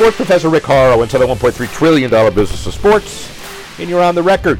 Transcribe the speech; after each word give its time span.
Sports 0.00 0.16
Professor 0.16 0.48
Rick 0.48 0.62
Horrow 0.62 1.02
into 1.02 1.18
the 1.18 1.26
$1.3 1.26 1.70
trillion 1.74 2.10
business 2.34 2.66
of 2.66 2.72
sports, 2.72 3.30
and 3.78 3.90
you're 3.90 4.02
on 4.02 4.14
the 4.14 4.22
record 4.22 4.58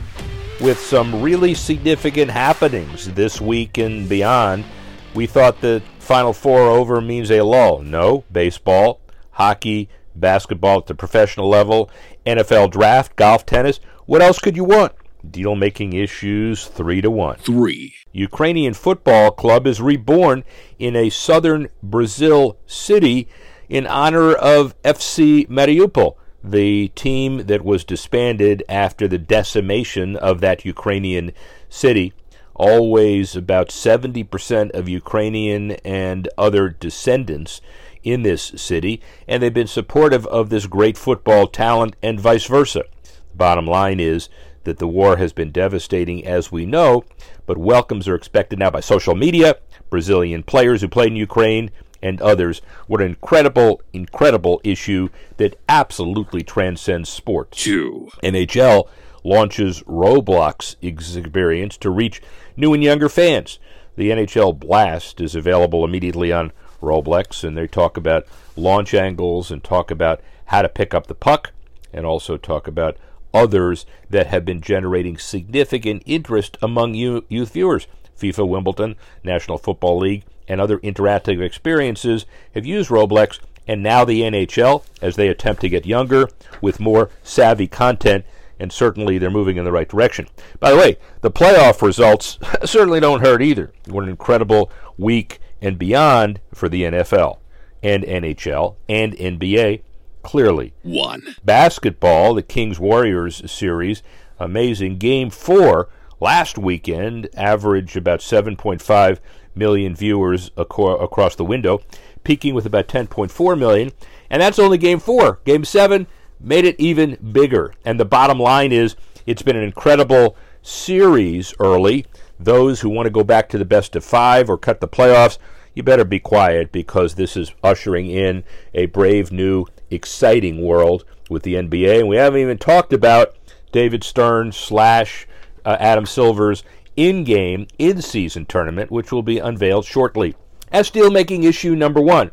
with 0.61 0.79
some 0.79 1.23
really 1.23 1.55
significant 1.55 2.31
happenings 2.31 3.11
this 3.15 3.41
week 3.41 3.79
and 3.79 4.07
beyond. 4.07 4.67
We 5.15 5.27
thought 5.27 5.63
the 5.63 5.83
Final 5.99 6.35
Four 6.35 6.69
over 6.69 7.01
means 7.01 7.31
a 7.31 7.41
lull. 7.41 7.81
No, 7.81 8.25
baseball, 8.31 9.01
hockey, 9.31 9.89
basketball 10.15 10.81
at 10.81 10.89
the 10.89 10.95
professional 10.95 11.49
level, 11.49 11.91
NFL 12.27 12.71
draft, 12.71 13.17
golf, 13.17 13.47
tennis. 13.47 13.81
What 14.05 14.21
else 14.21 14.41
could 14.41 14.57
you 14.57 14.65
want? 14.65 14.93
Deal 15.27 15.57
making 15.57 15.95
issues 15.95 16.67
three 16.67 17.01
to 17.01 17.11
one. 17.11 17.39
Three. 17.39 17.95
Ukrainian 18.13 18.75
football 18.75 19.31
club 19.31 19.67
is 19.67 19.81
reborn 19.81 20.45
in 20.79 20.95
a 20.95 21.09
southern 21.09 21.69
Brazil 21.83 22.59
city 22.67 23.27
in 23.71 23.87
honor 23.87 24.33
of 24.35 24.75
FC 24.83 25.49
Mariupol, 25.49 26.17
the 26.43 26.89
team 26.89 27.47
that 27.47 27.65
was 27.65 27.85
disbanded 27.85 28.65
after 28.69 29.07
the 29.07 29.17
decimation 29.19 30.17
of 30.17 30.41
that 30.41 30.65
Ukrainian 30.65 31.31
city. 31.69 32.13
Always 32.55 33.37
about 33.37 33.69
70% 33.69 34.73
of 34.73 34.89
Ukrainian 34.89 35.71
and 35.85 36.29
other 36.37 36.69
descendants 36.69 37.61
in 38.03 38.23
this 38.23 38.53
city, 38.57 39.01
and 39.29 39.43
they've 39.43 39.55
been 39.55 39.67
supportive 39.67 40.27
of 40.27 40.51
this 40.51 40.67
great 40.67 40.99
football 40.99 41.47
talent 41.47 41.95
and 42.03 42.21
vice 42.21 42.47
versa. 42.47 42.85
The 43.05 43.37
bottom 43.37 43.67
line 43.67 44.01
is 44.01 44.29
that 44.65 44.79
the 44.79 44.89
war 44.89 45.17
has 45.19 45.33
been 45.33 45.53
devastating, 45.53 46.27
as 46.27 46.51
we 46.51 46.67
know, 46.67 47.05
but 47.47 47.57
welcomes 47.57 48.09
are 48.09 48.15
expected 48.17 48.59
now 48.59 48.71
by 48.71 48.81
social 48.81 49.15
media, 49.15 49.57
Brazilian 49.91 50.43
players 50.43 50.81
who 50.81 50.89
played 50.89 51.13
in 51.13 51.17
Ukraine, 51.17 51.71
and 52.03 52.21
others. 52.21 52.61
What 52.87 53.01
an 53.01 53.09
incredible, 53.09 53.83
incredible 53.93 54.61
issue 54.65 55.09
that 55.37 55.59
absolutely 55.69 56.43
transcends 56.43 57.09
sports. 57.09 57.63
Two. 57.63 58.09
NHL 58.23 58.89
launches 59.23 59.83
Roblox 59.83 60.77
experience 60.81 61.77
to 61.79 61.91
reach 61.91 62.23
new 62.57 62.73
and 62.73 62.83
younger 62.83 63.09
fans. 63.09 63.59
The 63.97 64.11
NHL 64.11 64.59
Blast 64.59 65.21
is 65.21 65.35
available 65.35 65.85
immediately 65.85 66.33
on 66.33 66.53
Roblox, 66.81 67.45
and 67.45 67.57
they 67.57 67.67
talk 67.67 67.97
about 67.97 68.27
launch 68.57 68.95
angles 68.95 69.51
and 69.51 69.63
talk 69.63 69.91
about 69.91 70.21
how 70.47 70.63
to 70.63 70.69
pick 70.69 70.95
up 70.95 71.07
the 71.07 71.15
puck, 71.15 71.53
and 71.93 72.07
also 72.07 72.37
talk 72.37 72.67
about 72.67 72.97
others 73.35 73.85
that 74.09 74.27
have 74.29 74.45
been 74.45 74.61
generating 74.61 75.19
significant 75.19 76.03
interest 76.07 76.57
among 76.63 76.95
youth 76.95 77.53
viewers. 77.53 77.87
FIFA, 78.21 78.49
Wimbledon, 78.49 78.97
National 79.25 79.59
Football 79.59 79.99
League, 79.99 80.25
and 80.47 80.61
other 80.61 80.79
interactive 80.79 81.41
experiences 81.41 82.27
have 82.55 82.67
used 82.67 82.91
Roblox, 82.91 83.39
and 83.67 83.83
now 83.83 84.05
the 84.05 84.23
NHL 84.23 84.85
as 85.01 85.17
they 85.17 85.29
attempt 85.29 85.61
to 85.63 85.69
get 85.69 85.87
younger 85.87 86.29
with 86.61 86.81
more 86.81 87.11
savvy 87.23 87.67
content. 87.67 88.25
And 88.59 88.73
certainly 88.73 89.17
they're 89.17 89.31
moving 89.31 89.57
in 89.57 89.65
the 89.65 89.73
right 89.73 89.89
direction. 89.89 90.27
By 90.59 90.73
the 90.73 90.77
way, 90.77 90.99
the 91.23 91.31
playoff 91.31 91.81
results 91.81 92.39
certainly 92.65 93.01
don't 93.01 93.25
hurt 93.25 93.41
either. 93.41 93.73
What 93.87 94.05
an 94.05 94.11
incredible 94.11 94.71
week 94.99 95.41
and 95.63 95.79
beyond 95.79 96.41
for 96.53 96.69
the 96.69 96.83
NFL 96.83 97.39
and 97.83 98.05
NHL 98.05 98.77
and 98.89 99.15
NBA. 99.15 99.83
Clearly, 100.23 100.75
one 100.83 101.37
basketball, 101.45 102.35
the 102.35 102.43
Kings 102.43 102.79
Warriors 102.79 103.51
series, 103.51 104.03
amazing 104.39 104.99
game 104.99 105.31
four 105.31 105.89
last 106.21 106.59
weekend, 106.59 107.29
averaged 107.35 107.97
about 107.97 108.21
7.5 108.21 109.19
million 109.55 109.95
viewers 109.95 110.51
across 110.57 111.35
the 111.35 111.45
window, 111.45 111.81
peaking 112.23 112.55
with 112.55 112.67
about 112.67 112.89
10.4 112.89 113.59
million. 113.59 113.93
And 114.29 114.41
that's 114.41 114.59
only 114.59 114.79
game 114.79 115.01
four. 115.01 115.41
Game 115.45 115.65
seven 115.65 116.07
made 116.39 116.65
it 116.65 116.77
even 116.79 117.17
bigger. 117.33 117.75
And 117.85 117.99
the 117.99 118.05
bottom 118.05 118.39
line 118.39 118.73
is 118.73 118.97
it's 119.27 119.43
been 119.43 119.57
an 119.57 119.65
incredible 119.65 120.37
series 120.63 121.55
early. 121.59 122.07
Those 122.39 122.81
who 122.81 122.89
want 122.89 123.07
to 123.07 123.11
go 123.11 123.25
back 123.25 123.49
to 123.51 123.59
the 123.59 123.65
best 123.65 123.97
of 123.97 124.05
five 124.05 124.49
or 124.49 124.57
cut 124.57 124.81
the 124.81 124.89
playoffs, 124.89 125.39
you 125.75 125.83
better 125.83 126.05
be 126.05 126.21
quiet 126.21 126.73
because 126.73 127.15
this 127.15 127.37
is 127.37 127.53
ushering 127.63 128.09
in 128.09 128.45
a 128.75 128.87
brave 128.87 129.31
new 129.31 129.67
exciting 129.91 130.65
world 130.65 131.05
with 131.29 131.43
the 131.43 131.55
NBA. 131.55 132.01
And 132.01 132.09
we 132.09 132.17
haven't 132.17 132.41
even 132.41 132.59
talked 132.59 132.93
about 132.93 133.37
David 133.73 134.03
Stern 134.03 134.53
slash 134.53 135.27
uh, 135.65 135.77
Adam 135.79 136.07
Silver's 136.07 136.65
in 136.97 137.25
game, 137.25 137.67
in 137.79 138.03
season 138.03 138.47
tournament, 138.47 138.91
which 138.91 139.13
will 139.13 139.23
be 139.23 139.39
unveiled 139.39 139.85
shortly. 139.85 140.35
As 140.73 140.91
deal 140.91 141.11
making 141.11 141.45
issue 141.45 141.75
number 141.75 142.01
one. 142.01 142.31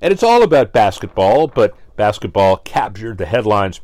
And 0.00 0.12
it's 0.12 0.22
all 0.22 0.42
about 0.42 0.72
basketball, 0.72 1.46
but 1.48 1.76
basketball 1.96 2.56
captured 2.58 3.18
the 3.18 3.26
headlines 3.26 3.80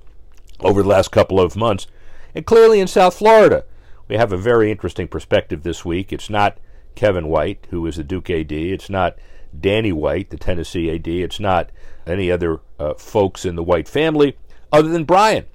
over 0.60 0.82
the 0.82 0.88
last 0.88 1.10
couple 1.10 1.40
of 1.40 1.56
months. 1.56 1.86
And 2.34 2.46
clearly 2.46 2.80
in 2.80 2.86
South 2.86 3.16
Florida, 3.16 3.64
we 4.08 4.16
have 4.16 4.32
a 4.32 4.38
very 4.38 4.70
interesting 4.70 5.08
perspective 5.08 5.62
this 5.62 5.84
week. 5.84 6.12
It's 6.12 6.30
not 6.30 6.58
Kevin 6.94 7.28
White, 7.28 7.66
who 7.70 7.86
is 7.86 7.96
the 7.96 8.04
Duke 8.04 8.30
AD. 8.30 8.52
It's 8.52 8.88
not 8.88 9.16
Danny 9.58 9.92
White, 9.92 10.30
the 10.30 10.36
Tennessee 10.36 10.90
AD. 10.90 11.08
It's 11.08 11.40
not 11.40 11.70
any 12.06 12.30
other 12.30 12.60
uh, 12.78 12.94
folks 12.94 13.44
in 13.44 13.56
the 13.56 13.62
White 13.62 13.88
family 13.88 14.36
other 14.72 14.88
than 14.88 15.04
Brian. 15.04 15.46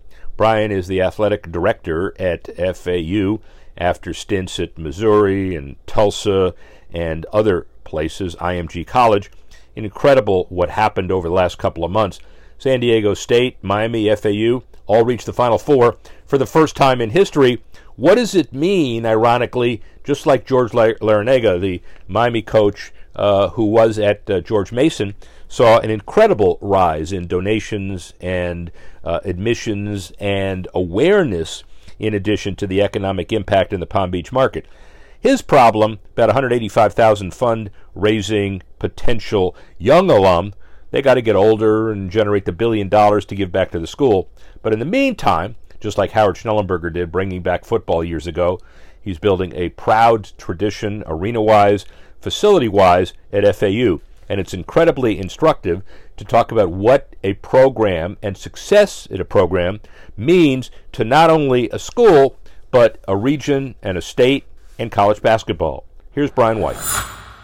Brian 0.41 0.71
is 0.71 0.87
the 0.87 1.03
athletic 1.03 1.51
director 1.51 2.15
at 2.19 2.49
FAU 2.75 3.41
after 3.77 4.11
stints 4.11 4.59
at 4.59 4.75
Missouri 4.75 5.55
and 5.55 5.75
Tulsa 5.85 6.55
and 6.91 7.27
other 7.27 7.67
places, 7.83 8.35
IMG 8.37 8.87
College. 8.87 9.29
Incredible 9.75 10.47
what 10.49 10.71
happened 10.71 11.11
over 11.11 11.27
the 11.27 11.33
last 11.35 11.59
couple 11.59 11.85
of 11.85 11.91
months. 11.91 12.19
San 12.57 12.79
Diego 12.79 13.13
State, 13.13 13.57
Miami, 13.61 14.09
FAU 14.15 14.63
all 14.87 15.05
reached 15.05 15.27
the 15.27 15.31
Final 15.31 15.59
Four 15.59 15.97
for 16.25 16.39
the 16.39 16.47
first 16.47 16.75
time 16.75 17.01
in 17.01 17.11
history. 17.11 17.61
What 17.95 18.15
does 18.15 18.33
it 18.33 18.51
mean, 18.51 19.05
ironically, 19.05 19.83
just 20.03 20.25
like 20.25 20.47
George 20.47 20.71
Larrañaga, 20.71 21.61
the 21.61 21.83
Miami 22.07 22.41
coach 22.41 22.91
uh, 23.15 23.49
who 23.49 23.65
was 23.65 23.99
at 23.99 24.27
uh, 24.27 24.41
George 24.41 24.71
Mason, 24.71 25.13
saw 25.51 25.79
an 25.79 25.89
incredible 25.89 26.57
rise 26.61 27.11
in 27.11 27.27
donations 27.27 28.13
and 28.21 28.71
uh, 29.03 29.19
admissions 29.25 30.13
and 30.17 30.65
awareness 30.73 31.65
in 31.99 32.13
addition 32.13 32.55
to 32.55 32.65
the 32.65 32.81
economic 32.81 33.33
impact 33.33 33.73
in 33.73 33.81
the 33.81 33.85
Palm 33.85 34.09
Beach 34.09 34.31
market. 34.31 34.65
His 35.19 35.41
problem, 35.41 35.99
about 36.13 36.29
185,000 36.29 37.33
fund 37.33 37.69
raising 37.93 38.61
potential 38.79 39.53
young 39.77 40.09
alum, 40.09 40.53
they 40.91 41.01
got 41.01 41.15
to 41.15 41.21
get 41.21 41.35
older 41.35 41.91
and 41.91 42.09
generate 42.09 42.45
the 42.45 42.53
billion 42.53 42.87
dollars 42.87 43.25
to 43.25 43.35
give 43.35 43.51
back 43.51 43.71
to 43.71 43.79
the 43.79 43.85
school. 43.85 44.29
But 44.61 44.71
in 44.71 44.79
the 44.79 44.85
meantime, 44.85 45.57
just 45.81 45.97
like 45.97 46.11
Howard 46.11 46.37
Schnellenberger 46.37 46.93
did 46.93 47.11
bringing 47.11 47.41
back 47.41 47.65
football 47.65 48.05
years 48.05 48.25
ago, 48.25 48.57
he's 49.01 49.19
building 49.19 49.51
a 49.53 49.67
proud 49.67 50.31
tradition, 50.37 51.03
arena 51.05 51.41
wise, 51.41 51.83
facility 52.21 52.69
wise, 52.69 53.11
at 53.33 53.43
FAU. 53.53 53.99
And 54.31 54.39
it's 54.39 54.53
incredibly 54.53 55.19
instructive 55.19 55.81
to 56.15 56.23
talk 56.23 56.53
about 56.53 56.69
what 56.69 57.17
a 57.21 57.33
program 57.33 58.15
and 58.23 58.37
success 58.37 59.05
in 59.05 59.19
a 59.19 59.25
program 59.25 59.81
means 60.15 60.71
to 60.93 61.03
not 61.03 61.29
only 61.29 61.69
a 61.71 61.77
school, 61.77 62.37
but 62.71 63.03
a 63.09 63.17
region 63.17 63.75
and 63.83 63.97
a 63.97 64.01
state 64.01 64.45
and 64.79 64.89
college 64.89 65.21
basketball. 65.21 65.85
Here's 66.13 66.31
Brian 66.31 66.59
White. 66.61 66.77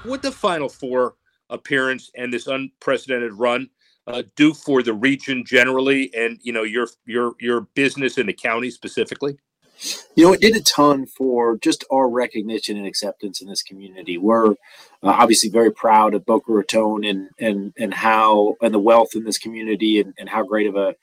What 0.03 0.21
the 0.21 0.31
Final 0.31 0.69
Four 0.69 1.15
appearance 1.49 2.09
and 2.15 2.31
this 2.31 2.47
unprecedented 2.47 3.33
run 3.33 3.69
uh, 4.07 4.23
do 4.37 4.53
for 4.53 4.81
the 4.81 4.93
region 4.93 5.43
generally, 5.45 6.09
and 6.15 6.39
you 6.41 6.53
know 6.53 6.63
your 6.63 6.87
your 7.05 7.33
your 7.41 7.67
business 7.75 8.17
in 8.17 8.27
the 8.27 8.33
county 8.33 8.69
specifically? 8.69 9.37
You 10.15 10.25
know, 10.25 10.33
it 10.33 10.41
did 10.41 10.55
a 10.55 10.61
ton 10.61 11.05
for 11.05 11.57
just 11.57 11.85
our 11.91 12.09
recognition 12.09 12.77
and 12.77 12.87
acceptance 12.87 13.41
in 13.41 13.47
this 13.47 13.61
community. 13.61 14.17
We're 14.17 14.51
uh, 14.51 14.55
obviously 15.03 15.49
very 15.49 15.71
proud 15.71 16.13
of 16.13 16.25
Boca 16.25 16.51
Raton 16.51 17.03
and 17.03 17.29
and 17.39 17.73
and 17.77 17.93
how 17.93 18.55
and 18.61 18.73
the 18.73 18.79
wealth 18.79 19.09
in 19.15 19.23
this 19.23 19.37
community 19.37 19.99
and, 19.99 20.13
and 20.17 20.29
how 20.29 20.43
great 20.43 20.67
of 20.67 20.75
a 20.75 20.95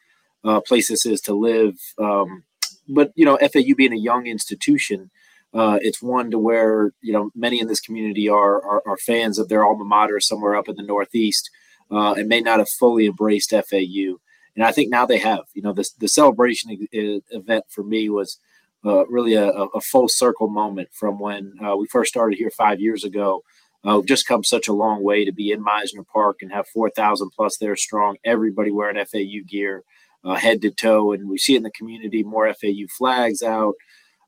uh, 0.44 0.60
place 0.60 0.88
this 0.88 1.06
is 1.06 1.20
to 1.22 1.34
live. 1.34 1.76
Um, 1.98 2.44
but 2.88 3.12
you 3.14 3.24
know, 3.24 3.38
FAU 3.38 3.74
being 3.76 3.92
a 3.92 3.96
young 3.96 4.26
institution, 4.26 5.10
uh, 5.52 5.78
it's 5.80 6.02
one 6.02 6.30
to 6.30 6.38
where 6.38 6.92
you 7.00 7.12
know 7.12 7.30
many 7.34 7.60
in 7.60 7.68
this 7.68 7.80
community 7.80 8.28
are, 8.28 8.62
are, 8.62 8.82
are 8.86 8.96
fans 8.96 9.38
of 9.38 9.48
their 9.48 9.64
alma 9.64 9.84
mater 9.84 10.20
somewhere 10.20 10.56
up 10.56 10.68
in 10.68 10.76
the 10.76 10.82
Northeast, 10.82 11.50
uh, 11.90 12.14
and 12.14 12.28
may 12.28 12.40
not 12.40 12.58
have 12.58 12.68
fully 12.68 13.06
embraced 13.06 13.50
FAU. 13.50 14.18
and 14.56 14.64
I 14.64 14.72
think 14.72 14.90
now 14.90 15.06
they 15.06 15.18
have. 15.18 15.44
You 15.54 15.62
know, 15.62 15.72
the 15.72 15.88
the 15.98 16.08
celebration 16.08 16.76
event 16.90 17.64
for 17.68 17.84
me 17.84 18.08
was 18.08 18.38
uh, 18.84 19.06
really 19.06 19.34
a, 19.34 19.48
a, 19.48 19.80
full 19.80 20.08
circle 20.08 20.48
moment 20.48 20.88
from 20.92 21.18
when 21.18 21.52
uh, 21.64 21.74
we 21.76 21.86
first 21.86 22.10
started 22.10 22.36
here 22.36 22.50
five 22.50 22.80
years 22.80 23.04
ago. 23.04 23.42
Uh, 23.86 23.96
we've 23.96 24.06
just 24.06 24.26
come 24.26 24.44
such 24.44 24.68
a 24.68 24.72
long 24.72 25.02
way 25.02 25.24
to 25.24 25.32
be 25.32 25.50
in 25.50 25.64
Mizner 25.64 26.06
Park 26.12 26.38
and 26.40 26.52
have 26.52 26.66
4,000 26.68 27.30
plus 27.30 27.56
there 27.58 27.76
strong, 27.76 28.16
everybody 28.24 28.70
wearing 28.70 29.02
FAU 29.04 29.46
gear, 29.46 29.84
uh, 30.24 30.34
head 30.34 30.62
to 30.62 30.70
toe. 30.70 31.12
And 31.12 31.28
we 31.28 31.38
see 31.38 31.56
in 31.56 31.62
the 31.62 31.70
community, 31.70 32.22
more 32.22 32.52
FAU 32.52 32.86
flags 32.96 33.42
out. 33.42 33.74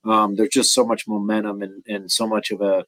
Um, 0.04 0.36
there's 0.36 0.50
just 0.50 0.72
so 0.72 0.86
much 0.86 1.08
momentum 1.08 1.62
and, 1.62 1.82
and 1.88 2.10
so 2.10 2.26
much 2.26 2.50
of 2.50 2.60
a 2.60 2.84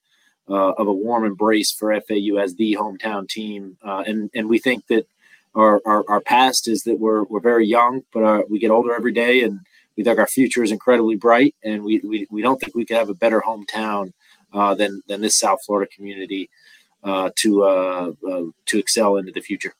uh, 0.50 0.72
of 0.78 0.86
a 0.86 0.92
warm 0.92 1.24
embrace 1.24 1.70
for 1.70 1.92
FAU 2.00 2.36
as 2.38 2.54
the 2.54 2.74
hometown 2.80 3.28
team. 3.28 3.76
Uh, 3.84 4.02
and, 4.06 4.30
and 4.34 4.48
we 4.48 4.58
think 4.58 4.86
that 4.86 5.06
our, 5.54 5.80
our, 5.84 6.04
our, 6.08 6.20
past 6.20 6.68
is 6.68 6.84
that 6.84 6.98
we're, 6.98 7.24
we're 7.24 7.40
very 7.40 7.66
young, 7.66 8.02
but 8.12 8.22
our, 8.22 8.44
we 8.48 8.58
get 8.58 8.70
older 8.70 8.94
every 8.94 9.12
day 9.12 9.42
and 9.42 9.60
we 9.98 10.04
think 10.04 10.20
our 10.20 10.28
future 10.28 10.62
is 10.62 10.70
incredibly 10.70 11.16
bright. 11.16 11.56
And 11.64 11.82
we, 11.82 11.98
we, 11.98 12.26
we 12.30 12.40
don't 12.40 12.58
think 12.58 12.74
we 12.74 12.86
could 12.86 12.96
have 12.96 13.08
a 13.08 13.14
better 13.14 13.42
hometown 13.44 14.12
uh, 14.54 14.74
than, 14.76 15.02
than 15.08 15.20
this 15.20 15.36
South 15.36 15.58
Florida 15.66 15.90
community 15.92 16.48
uh, 17.02 17.30
to, 17.36 17.64
uh, 17.64 18.12
uh, 18.30 18.44
to 18.66 18.78
excel 18.78 19.16
into 19.16 19.32
the 19.32 19.40
future. 19.40 19.74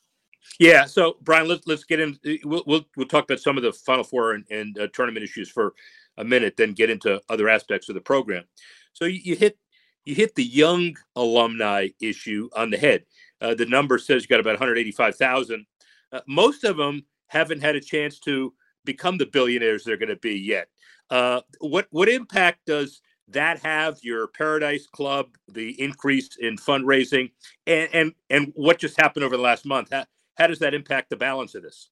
Yeah. 0.59 0.83
So 0.85 1.15
Brian, 1.21 1.47
let's, 1.47 1.65
let's 1.67 1.85
get 1.85 2.01
in. 2.01 2.19
We'll, 2.43 2.63
we'll, 2.67 2.85
we'll 2.97 3.07
talk 3.07 3.23
about 3.23 3.39
some 3.39 3.55
of 3.55 3.63
the 3.63 3.71
final 3.71 4.03
four 4.03 4.33
and, 4.33 4.45
and 4.51 4.77
tournament 4.93 5.23
issues 5.23 5.49
for 5.49 5.73
a 6.17 6.23
minute, 6.25 6.57
then 6.57 6.73
get 6.73 6.89
into 6.89 7.21
other 7.29 7.47
aspects 7.47 7.87
of 7.87 7.95
the 7.95 8.01
program. 8.01 8.43
So 8.91 9.05
you, 9.05 9.21
you 9.23 9.35
hit 9.37 9.57
you 10.03 10.15
hit 10.15 10.35
the 10.35 10.43
young 10.43 10.97
alumni 11.15 11.89
issue 12.01 12.49
on 12.57 12.71
the 12.71 12.77
head. 12.77 13.05
Uh, 13.39 13.53
the 13.53 13.65
number 13.65 13.97
says 13.97 14.23
you 14.23 14.27
got 14.27 14.39
about 14.39 14.59
185,000. 14.59 15.65
Uh, 16.11 16.19
most 16.27 16.65
of 16.65 16.75
them 16.75 17.05
haven't 17.27 17.61
had 17.61 17.75
a 17.75 17.81
chance 17.81 18.19
to 18.19 18.53
become 18.85 19.17
the 19.17 19.25
billionaires 19.25 19.83
they're 19.83 19.97
going 19.97 20.09
to 20.09 20.15
be 20.15 20.37
yet. 20.37 20.67
Uh, 21.09 21.41
what 21.59 21.87
what 21.91 22.09
impact 22.09 22.59
does 22.65 23.01
that 23.27 23.59
have 23.59 23.97
your 24.01 24.27
Paradise 24.27 24.87
Club, 24.87 25.27
the 25.47 25.79
increase 25.81 26.29
in 26.39 26.57
fundraising, 26.57 27.31
and 27.67 27.89
and 27.93 28.13
and 28.29 28.51
what 28.55 28.79
just 28.79 28.99
happened 28.99 29.23
over 29.23 29.37
the 29.37 29.43
last 29.43 29.65
month? 29.65 29.89
How, 29.91 30.05
how 30.37 30.47
does 30.47 30.59
that 30.59 30.73
impact 30.73 31.09
the 31.09 31.17
balance 31.17 31.55
of 31.55 31.63
this? 31.63 31.89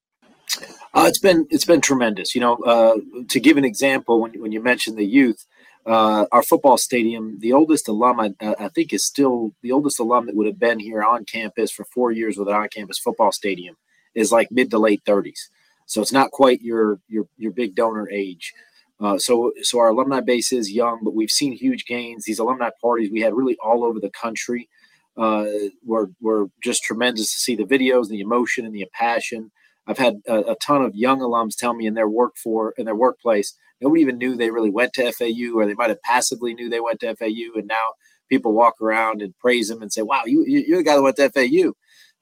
Uh, 0.94 1.06
it's 1.08 1.20
been 1.20 1.48
it's 1.50 1.66
been 1.66 1.82
tremendous. 1.82 2.36
You 2.36 2.42
know, 2.42 2.56
uh, 2.58 2.96
to 3.30 3.40
give 3.40 3.58
an 3.58 3.66
example, 3.66 4.22
when 4.22 4.40
when 4.40 4.52
you 4.52 4.62
mentioned 4.62 4.98
the 4.98 5.06
youth, 5.06 5.46
uh, 5.88 6.26
our 6.32 6.44
football 6.44 6.78
stadium, 6.78 7.40
the 7.40 7.54
oldest 7.54 7.88
alum, 7.88 8.20
I, 8.20 8.34
I, 8.42 8.68
think, 8.70 8.92
is 8.92 9.06
still 9.06 9.54
the 9.62 9.72
oldest 9.72 10.00
alum 10.00 10.26
that 10.26 10.36
would 10.36 10.48
have 10.48 10.60
been 10.60 10.80
here 10.80 11.02
on 11.02 11.24
campus 11.24 11.72
for 11.72 11.86
four 11.86 12.12
years 12.12 12.38
with 12.38 12.50
an 12.50 12.56
on-campus 12.56 13.00
football 13.00 13.32
stadium, 13.32 13.78
is 14.14 14.32
like 14.32 14.52
mid 14.52 14.70
to 14.72 14.80
late 14.80 15.04
30s. 15.06 15.48
So 15.88 16.02
it's 16.02 16.14
not 16.14 16.32
quite 16.32 16.62
your 16.62 17.00
your 17.10 17.26
your 17.38 17.52
big 17.54 17.76
donor 17.76 18.10
age. 18.12 18.54
Uh, 19.00 19.18
so 19.18 19.52
so 19.64 19.80
our 19.80 19.90
alumni 19.90 20.22
base 20.22 20.52
is 20.54 20.72
young, 20.72 21.02
but 21.04 21.16
we've 21.16 21.32
seen 21.32 21.54
huge 21.54 21.86
gains. 21.86 22.26
These 22.26 22.40
alumni 22.40 22.70
parties 22.82 23.12
we 23.12 23.22
had 23.22 23.36
really 23.36 23.58
all 23.64 23.84
over 23.86 24.00
the 24.00 24.12
country 24.12 24.70
uh, 25.18 25.46
were 25.86 26.12
were 26.22 26.48
just 26.64 26.84
tremendous 26.84 27.34
to 27.34 27.40
see 27.40 27.56
the 27.56 27.64
videos, 27.66 28.10
the 28.10 28.22
emotion, 28.22 28.66
and 28.66 28.76
the 28.76 28.86
passion. 28.94 29.52
I've 29.88 29.98
had 29.98 30.22
a, 30.28 30.52
a 30.52 30.56
ton 30.66 30.84
of 30.84 30.96
young 30.96 31.20
alums 31.20 31.56
tell 31.58 31.74
me 31.74 31.88
in 31.88 31.94
their 31.96 32.10
work 32.10 32.36
for 32.38 32.74
in 32.78 32.86
their 32.86 32.96
workplace 32.96 33.56
nobody 33.82 34.02
even 34.02 34.18
knew 34.18 34.36
they 34.36 34.50
really 34.52 34.72
went 34.72 34.94
to 34.94 35.12
FAU, 35.12 35.54
or 35.56 35.66
they 35.68 35.76
might 35.76 35.90
have 35.90 36.02
passively 36.02 36.54
knew 36.54 36.70
they 36.70 36.80
went 36.80 37.00
to 37.02 37.16
FAU, 37.16 37.54
and 37.60 37.68
now 37.68 37.94
people 38.30 38.54
walk 38.54 38.82
around 38.82 39.22
and 39.22 39.38
praise 39.40 39.70
them 39.70 39.82
and 39.82 39.94
say, 39.94 40.02
"Wow, 40.02 40.24
you 40.26 40.44
you're 40.46 40.80
the 40.80 40.84
guy 40.84 40.96
that 40.96 41.02
went 41.04 41.16
to 41.18 41.30
FAU," 41.32 41.74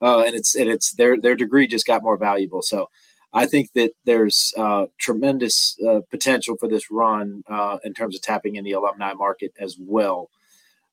uh, 0.02 0.20
and 0.26 0.34
it's 0.34 0.54
and 0.54 0.68
it's 0.70 0.92
their 0.94 1.18
their 1.20 1.34
degree 1.36 1.66
just 1.66 1.86
got 1.86 2.02
more 2.02 2.16
valuable. 2.18 2.62
So. 2.62 2.88
I 3.36 3.46
think 3.46 3.72
that 3.74 3.92
there's 4.04 4.54
uh, 4.56 4.86
tremendous 4.98 5.76
uh, 5.86 6.00
potential 6.10 6.56
for 6.58 6.68
this 6.68 6.90
run 6.90 7.42
uh, 7.48 7.78
in 7.84 7.92
terms 7.92 8.14
of 8.16 8.22
tapping 8.22 8.56
in 8.56 8.64
the 8.64 8.72
alumni 8.72 9.12
market 9.12 9.52
as 9.60 9.76
well. 9.78 10.30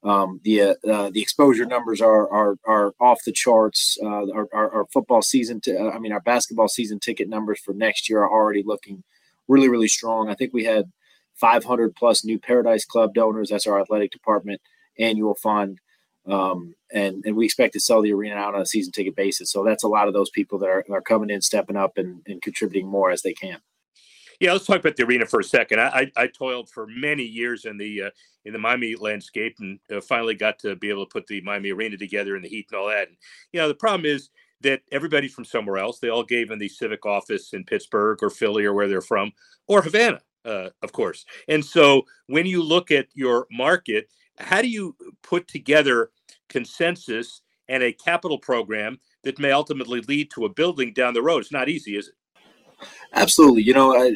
Um, 0.03 0.41
the 0.43 0.61
uh, 0.61 0.73
uh, 0.85 1.09
the 1.11 1.21
exposure 1.21 1.65
numbers 1.65 2.01
are 2.01 2.29
are, 2.29 2.57
are 2.65 2.93
off 2.99 3.23
the 3.25 3.31
charts. 3.31 3.97
Uh, 4.03 4.29
our, 4.33 4.49
our, 4.53 4.71
our, 4.71 4.85
football 4.91 5.21
season, 5.21 5.61
t- 5.61 5.77
I 5.77 5.97
mean, 5.97 6.11
our 6.11 6.19
basketball 6.19 6.67
season 6.67 6.99
ticket 6.99 7.29
numbers 7.29 7.61
for 7.61 7.73
next 7.73 8.09
year 8.09 8.19
are 8.23 8.31
already 8.31 8.63
looking 8.65 9.03
really, 9.47 9.69
really 9.69 9.87
strong. 9.87 10.29
I 10.29 10.35
think 10.35 10.53
we 10.53 10.65
had 10.65 10.91
500 11.35 11.95
plus 11.95 12.25
new 12.25 12.37
Paradise 12.37 12.83
Club 12.83 13.13
donors. 13.13 13.49
That's 13.49 13.65
our 13.65 13.79
athletic 13.79 14.11
department 14.11 14.59
annual 14.99 15.35
fund. 15.35 15.79
Um, 16.25 16.75
and, 16.93 17.23
and 17.25 17.35
we 17.35 17.45
expect 17.45 17.73
to 17.73 17.79
sell 17.79 18.01
the 18.01 18.13
arena 18.13 18.35
out 18.35 18.55
on 18.55 18.61
a 18.61 18.65
season 18.65 18.91
ticket 18.91 19.15
basis. 19.15 19.51
So 19.51 19.63
that's 19.63 19.83
a 19.83 19.89
lot 19.89 20.07
of 20.07 20.13
those 20.13 20.29
people 20.29 20.57
that 20.59 20.69
are, 20.69 20.85
are 20.91 21.01
coming 21.01 21.29
in, 21.29 21.41
stepping 21.41 21.75
up, 21.75 21.97
and, 21.97 22.21
and 22.27 22.41
contributing 22.41 22.87
more 22.87 23.11
as 23.11 23.21
they 23.21 23.33
can. 23.33 23.59
Yeah, 24.39 24.53
let's 24.53 24.65
talk 24.65 24.79
about 24.79 24.95
the 24.95 25.03
arena 25.03 25.25
for 25.25 25.39
a 25.39 25.43
second. 25.43 25.79
I, 25.79 26.11
I, 26.17 26.23
I 26.23 26.27
toiled 26.27 26.69
for 26.69 26.87
many 26.87 27.23
years 27.23 27.65
in 27.65 27.77
the 27.77 28.03
uh, 28.03 28.09
in 28.45 28.51
the 28.51 28.59
Miami 28.59 28.95
landscape, 28.95 29.55
and 29.59 29.79
uh, 29.89 30.01
finally 30.01 30.35
got 30.35 30.59
to 30.59 30.75
be 30.75 30.89
able 30.89 31.05
to 31.05 31.11
put 31.11 31.27
the 31.27 31.39
Miami 31.41 31.71
arena 31.71 31.97
together 31.97 32.35
in 32.35 32.41
the 32.41 32.49
heat 32.49 32.67
and 32.71 32.79
all 32.79 32.87
that. 32.87 33.07
And 33.07 33.17
you 33.51 33.59
know, 33.61 33.67
the 33.67 33.75
problem 33.75 34.05
is 34.05 34.29
that 34.61 34.81
everybody's 34.91 35.33
from 35.33 35.45
somewhere 35.45 35.77
else. 35.77 35.99
They 35.99 36.09
all 36.09 36.23
gave 36.23 36.51
in 36.51 36.59
the 36.59 36.67
civic 36.67 37.05
office 37.05 37.53
in 37.53 37.63
Pittsburgh 37.63 38.19
or 38.21 38.29
Philly 38.29 38.65
or 38.65 38.73
where 38.73 38.87
they're 38.87 39.01
from, 39.01 39.31
or 39.67 39.81
Havana, 39.81 40.21
uh, 40.45 40.69
of 40.81 40.91
course. 40.91 41.25
And 41.47 41.63
so 41.63 42.03
when 42.27 42.45
you 42.45 42.61
look 42.63 42.91
at 42.91 43.07
your 43.13 43.47
market, 43.51 44.09
how 44.37 44.61
do 44.61 44.67
you 44.67 44.95
put 45.21 45.47
together 45.47 46.09
consensus 46.49 47.41
and 47.67 47.83
a 47.83 47.93
capital 47.93 48.37
program 48.37 48.99
that 49.23 49.39
may 49.39 49.51
ultimately 49.51 50.01
lead 50.01 50.31
to 50.31 50.45
a 50.45 50.49
building 50.49 50.93
down 50.93 51.13
the 51.13 51.21
road? 51.21 51.39
It's 51.39 51.51
not 51.51 51.69
easy, 51.69 51.97
is 51.97 52.09
it? 52.09 52.15
Absolutely. 53.13 53.63
You 53.63 53.73
know, 53.73 53.95
I, 53.95 54.15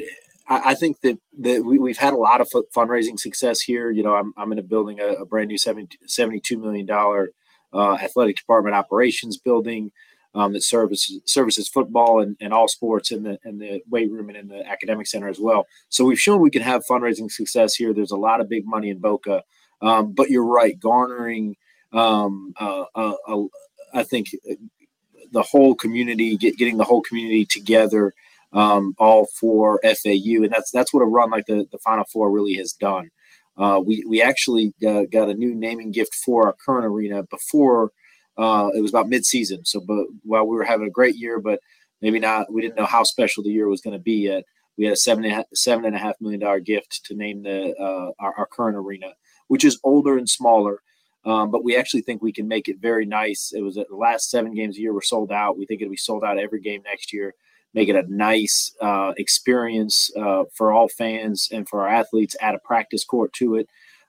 I 0.71 0.73
think 0.73 1.01
that, 1.01 1.19
that 1.39 1.63
we, 1.63 1.89
have 1.89 1.97
had 1.97 2.13
a 2.13 2.17
lot 2.17 2.41
of 2.41 2.49
fundraising 2.75 3.19
success 3.19 3.61
here. 3.61 3.91
You 3.91 4.03
know, 4.03 4.15
I'm, 4.15 4.33
I'm 4.37 4.51
in 4.51 4.59
a 4.59 4.63
building 4.63 4.99
a, 4.99 5.07
a 5.07 5.25
brand 5.25 5.49
new 5.49 5.57
70, 5.57 5.97
$72 6.07 6.59
million 6.59 6.89
uh, 7.73 7.93
athletic 7.95 8.37
department 8.37 8.75
operations 8.75 9.37
building 9.37 9.91
um, 10.35 10.53
that 10.53 10.61
services 10.61 11.19
services 11.25 11.67
football 11.67 12.21
and, 12.21 12.37
and 12.39 12.53
all 12.53 12.67
sports 12.67 13.11
in 13.11 13.23
the 13.23 13.39
in 13.43 13.57
the 13.57 13.81
weight 13.89 14.11
room 14.11 14.29
and 14.29 14.37
in 14.37 14.47
the 14.47 14.65
academic 14.67 15.07
center 15.07 15.27
as 15.27 15.39
well. 15.39 15.65
So 15.89 16.05
we've 16.05 16.19
shown 16.19 16.41
we 16.41 16.51
can 16.51 16.61
have 16.61 16.83
fundraising 16.89 17.31
success 17.31 17.73
here. 17.75 17.93
There's 17.93 18.11
a 18.11 18.17
lot 18.17 18.39
of 18.39 18.49
big 18.49 18.65
money 18.65 18.89
in 18.89 18.99
Boca, 18.99 19.43
um, 19.81 20.13
but 20.13 20.29
you're 20.29 20.45
right, 20.45 20.79
garnering. 20.79 21.55
Um, 21.93 22.53
uh, 22.59 22.85
uh, 22.95 23.13
uh, 23.27 23.43
I 23.93 24.03
think 24.03 24.27
the 25.31 25.43
whole 25.43 25.75
community, 25.75 26.37
get, 26.37 26.57
getting 26.57 26.77
the 26.77 26.83
whole 26.83 27.01
community 27.01 27.45
together, 27.45 28.13
um, 28.53 28.95
all 28.97 29.27
for 29.39 29.79
FAU, 29.83 30.43
and 30.43 30.51
that's 30.51 30.71
that's 30.71 30.93
what 30.93 31.01
a 31.01 31.05
run 31.05 31.29
like 31.31 31.45
the 31.47 31.67
the 31.71 31.79
Final 31.79 32.05
Four 32.11 32.31
really 32.31 32.55
has 32.55 32.73
done. 32.73 33.09
Uh, 33.57 33.81
we 33.85 34.03
we 34.07 34.21
actually 34.21 34.73
uh, 34.87 35.03
got 35.11 35.29
a 35.29 35.33
new 35.33 35.53
naming 35.53 35.91
gift 35.91 36.13
for 36.15 36.45
our 36.45 36.55
current 36.65 36.85
arena 36.85 37.23
before 37.23 37.91
uh, 38.37 38.69
it 38.75 38.81
was 38.81 38.91
about 38.91 39.09
mid-season. 39.09 39.65
So, 39.65 39.79
but 39.79 40.05
while 40.23 40.45
we 40.45 40.55
were 40.55 40.63
having 40.63 40.87
a 40.87 40.91
great 40.91 41.15
year, 41.15 41.39
but 41.39 41.59
maybe 42.01 42.19
not, 42.19 42.51
we 42.53 42.61
didn't 42.61 42.77
know 42.77 42.85
how 42.85 43.03
special 43.03 43.43
the 43.43 43.49
year 43.49 43.67
was 43.67 43.81
going 43.81 43.97
to 43.97 44.03
be 44.03 44.13
yet. 44.13 44.43
We 44.77 44.85
had 44.85 44.93
a 44.93 44.97
seven 44.97 45.43
seven 45.53 45.85
and 45.85 45.95
a 45.95 45.99
half 45.99 46.15
million 46.21 46.39
dollar 46.39 46.59
gift 46.59 47.01
to 47.05 47.15
name 47.15 47.41
the 47.41 47.75
uh, 47.79 48.11
our, 48.19 48.33
our, 48.37 48.45
current 48.45 48.77
arena, 48.77 49.13
which 49.47 49.65
is 49.65 49.79
older 49.83 50.17
and 50.17 50.29
smaller. 50.29 50.81
Um, 51.25 51.51
but 51.51 51.63
we 51.63 51.75
actually 51.75 52.01
think 52.01 52.21
we 52.21 52.31
can 52.31 52.47
make 52.47 52.69
it 52.69 52.79
very 52.79 53.05
nice. 53.05 53.51
It 53.53 53.61
was 53.61 53.75
the 53.75 53.85
last 53.91 54.29
seven 54.29 54.53
games 54.53 54.77
a 54.77 54.81
year 54.81 54.93
were 54.93 55.01
sold 55.01 55.31
out. 55.31 55.57
We 55.57 55.65
think 55.65 55.81
it'll 55.81 55.91
be 55.91 55.97
sold 55.97 56.23
out 56.23 56.39
every 56.39 56.61
game 56.61 56.81
next 56.83 57.11
year. 57.11 57.33
Make 57.73 57.89
it 57.89 57.95
a 57.95 58.05
nice 58.07 58.73
uh, 58.81 59.13
experience 59.17 60.09
uh, 60.15 60.45
for 60.53 60.71
all 60.71 60.87
fans 60.87 61.49
and 61.51 61.67
for 61.67 61.81
our 61.81 61.89
athletes. 61.89 62.35
Add 62.39 62.55
a 62.55 62.59
practice 62.59 63.03
court 63.03 63.33
to 63.33 63.55
it 63.55 63.67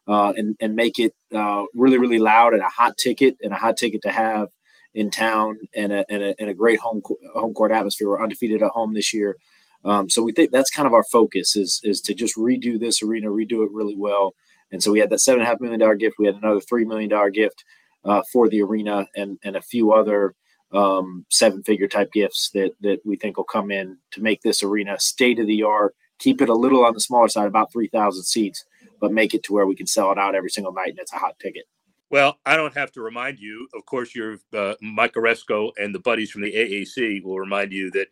uh, 0.09 0.33
and 0.37 0.57
and 0.59 0.75
make 0.75 0.99
it 0.99 1.15
uh, 1.35 1.65
really 1.75 1.99
really 1.99 2.19
loud 2.19 2.55
and 2.55 2.63
a 2.63 2.69
hot 2.69 2.97
ticket 2.97 3.37
and 3.43 3.53
a 3.53 3.57
hot 3.57 3.77
ticket 3.77 4.03
to 4.03 4.11
have 4.11 4.49
in 4.95 5.11
town 5.11 5.59
and 5.77 5.93
a, 5.93 6.05
and 6.11 6.23
a, 6.23 6.35
and 6.41 6.51
a 6.51 6.55
great 6.55 6.81
home 6.81 7.03
home 7.35 7.53
court 7.53 7.71
atmosphere. 7.71 8.09
We're 8.09 8.23
undefeated 8.23 8.63
at 8.63 8.71
home 8.71 8.95
this 8.95 9.13
year, 9.13 9.37
um, 9.85 10.09
so 10.09 10.23
we 10.23 10.33
think 10.33 10.51
that's 10.51 10.71
kind 10.71 10.87
of 10.87 10.95
our 10.95 11.05
focus 11.05 11.55
is 11.55 11.81
is 11.85 12.01
to 12.03 12.15
just 12.15 12.37
redo 12.37 12.81
this 12.81 13.03
arena, 13.03 13.29
redo 13.29 13.65
it 13.65 13.71
really 13.71 13.97
well. 13.97 14.35
And 14.73 14.83
so 14.83 14.93
we 14.93 15.01
had 15.01 15.11
that 15.11 15.21
seven 15.21 15.41
and 15.41 15.47
a 15.47 15.51
half 15.51 15.61
million 15.61 15.81
dollar 15.81 15.95
gift. 15.95 16.17
We 16.19 16.27
had 16.27 16.37
another 16.37 16.61
three 16.61 16.85
million 16.85 17.11
dollar 17.11 17.31
gift 17.31 17.65
uh, 18.05 18.23
for 18.33 18.49
the 18.49 18.63
arena 18.63 19.07
and 19.17 19.39
and 19.45 19.57
a 19.57 19.63
few 19.63 19.93
other 19.93 20.35
um, 20.73 21.25
seven 21.31 21.63
figure 21.63 21.89
type 21.89 22.13
gifts 22.13 22.51
that 22.55 22.73
that 22.81 23.01
we 23.05 23.17
think 23.17 23.37
will 23.37 23.45
come 23.45 23.71
in 23.71 23.97
to 24.13 24.23
make 24.23 24.43
this 24.43 24.63
arena 24.63 24.99
state 24.99 25.39
of 25.39 25.47
the 25.47 25.63
art. 25.63 25.95
Keep 26.19 26.43
it 26.43 26.49
a 26.49 26.55
little 26.55 26.85
on 26.85 26.95
the 26.95 27.01
smaller 27.01 27.29
side, 27.29 27.47
about 27.47 27.73
three 27.73 27.89
thousand 27.89 28.25
seats 28.25 28.65
but 29.01 29.13
make 29.13 29.35
it 29.35 29.43
to 29.45 29.53
where 29.53 29.67
we 29.67 29.75
can 29.75 29.87
sell 29.87 30.13
it 30.13 30.19
out 30.19 30.35
every 30.35 30.51
single 30.51 30.73
night 30.73 30.91
and 30.91 30.99
it's 30.99 31.13
a 31.13 31.19
hot 31.19 31.39
ticket. 31.39 31.65
Well, 32.11 32.39
I 32.47 32.57
don't 32.57 32.75
have 32.75 32.91
to 32.93 33.03
remind 33.03 33.39
you. 33.39 33.69
Of 33.75 33.85
course, 33.85 34.15
your 34.15 34.39
uh, 34.57 34.75
Mike 34.81 35.13
Aresco 35.15 35.73
and 35.77 35.95
the 35.95 35.99
buddies 35.99 36.31
from 36.31 36.41
the 36.41 36.53
AAC 36.53 37.23
will 37.23 37.39
remind 37.39 37.71
you 37.71 37.91
that 37.91 38.09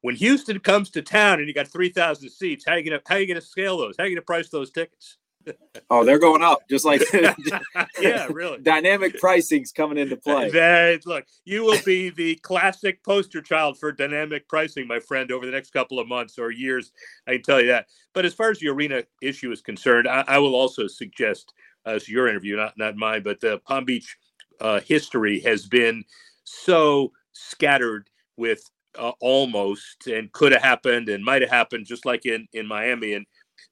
when 0.00 0.14
Houston 0.16 0.58
comes 0.60 0.88
to 0.90 1.02
town 1.02 1.40
and 1.40 1.48
you 1.48 1.52
got 1.52 1.68
three 1.68 1.90
thousand 1.90 2.30
seats, 2.30 2.64
how 2.66 2.72
are 2.72 2.78
you 2.78 2.90
gonna 2.90 3.02
how 3.06 3.16
are 3.16 3.20
you 3.20 3.28
gonna 3.28 3.42
scale 3.42 3.76
those? 3.76 3.96
How 3.98 4.04
are 4.04 4.06
you 4.06 4.16
gonna 4.16 4.24
price 4.24 4.48
those 4.48 4.70
tickets? 4.70 5.18
Oh, 5.90 6.04
they're 6.04 6.18
going 6.18 6.42
up, 6.42 6.60
just 6.68 6.84
like 6.84 7.02
yeah, 8.00 8.28
really. 8.30 8.58
dynamic 8.62 9.18
pricing's 9.20 9.72
coming 9.72 9.98
into 9.98 10.16
play. 10.16 10.50
That, 10.50 11.06
look, 11.06 11.24
you 11.44 11.62
will 11.62 11.80
be 11.84 12.10
the 12.10 12.36
classic 12.36 13.02
poster 13.02 13.42
child 13.42 13.78
for 13.78 13.92
dynamic 13.92 14.48
pricing, 14.48 14.86
my 14.86 15.00
friend, 15.00 15.30
over 15.30 15.44
the 15.46 15.52
next 15.52 15.72
couple 15.72 15.98
of 15.98 16.08
months 16.08 16.38
or 16.38 16.50
years. 16.50 16.92
I 17.26 17.32
can 17.32 17.42
tell 17.42 17.60
you 17.60 17.68
that. 17.68 17.86
But 18.12 18.24
as 18.24 18.34
far 18.34 18.50
as 18.50 18.58
the 18.58 18.68
arena 18.68 19.04
issue 19.20 19.52
is 19.52 19.60
concerned, 19.60 20.08
I, 20.08 20.24
I 20.26 20.38
will 20.38 20.54
also 20.54 20.86
suggest, 20.86 21.52
as 21.86 22.08
your 22.08 22.28
interview, 22.28 22.56
not 22.56 22.74
not 22.76 22.96
mine, 22.96 23.22
but 23.22 23.40
the 23.40 23.58
Palm 23.58 23.84
Beach 23.84 24.16
uh, 24.60 24.80
history 24.80 25.40
has 25.40 25.66
been 25.66 26.04
so 26.44 27.12
scattered 27.32 28.08
with 28.36 28.70
uh, 28.98 29.12
almost 29.20 30.06
and 30.06 30.32
could 30.32 30.52
have 30.52 30.62
happened 30.62 31.08
and 31.08 31.24
might 31.24 31.42
have 31.42 31.50
happened, 31.50 31.86
just 31.86 32.06
like 32.06 32.26
in 32.26 32.46
in 32.52 32.66
Miami. 32.66 33.14
And 33.14 33.26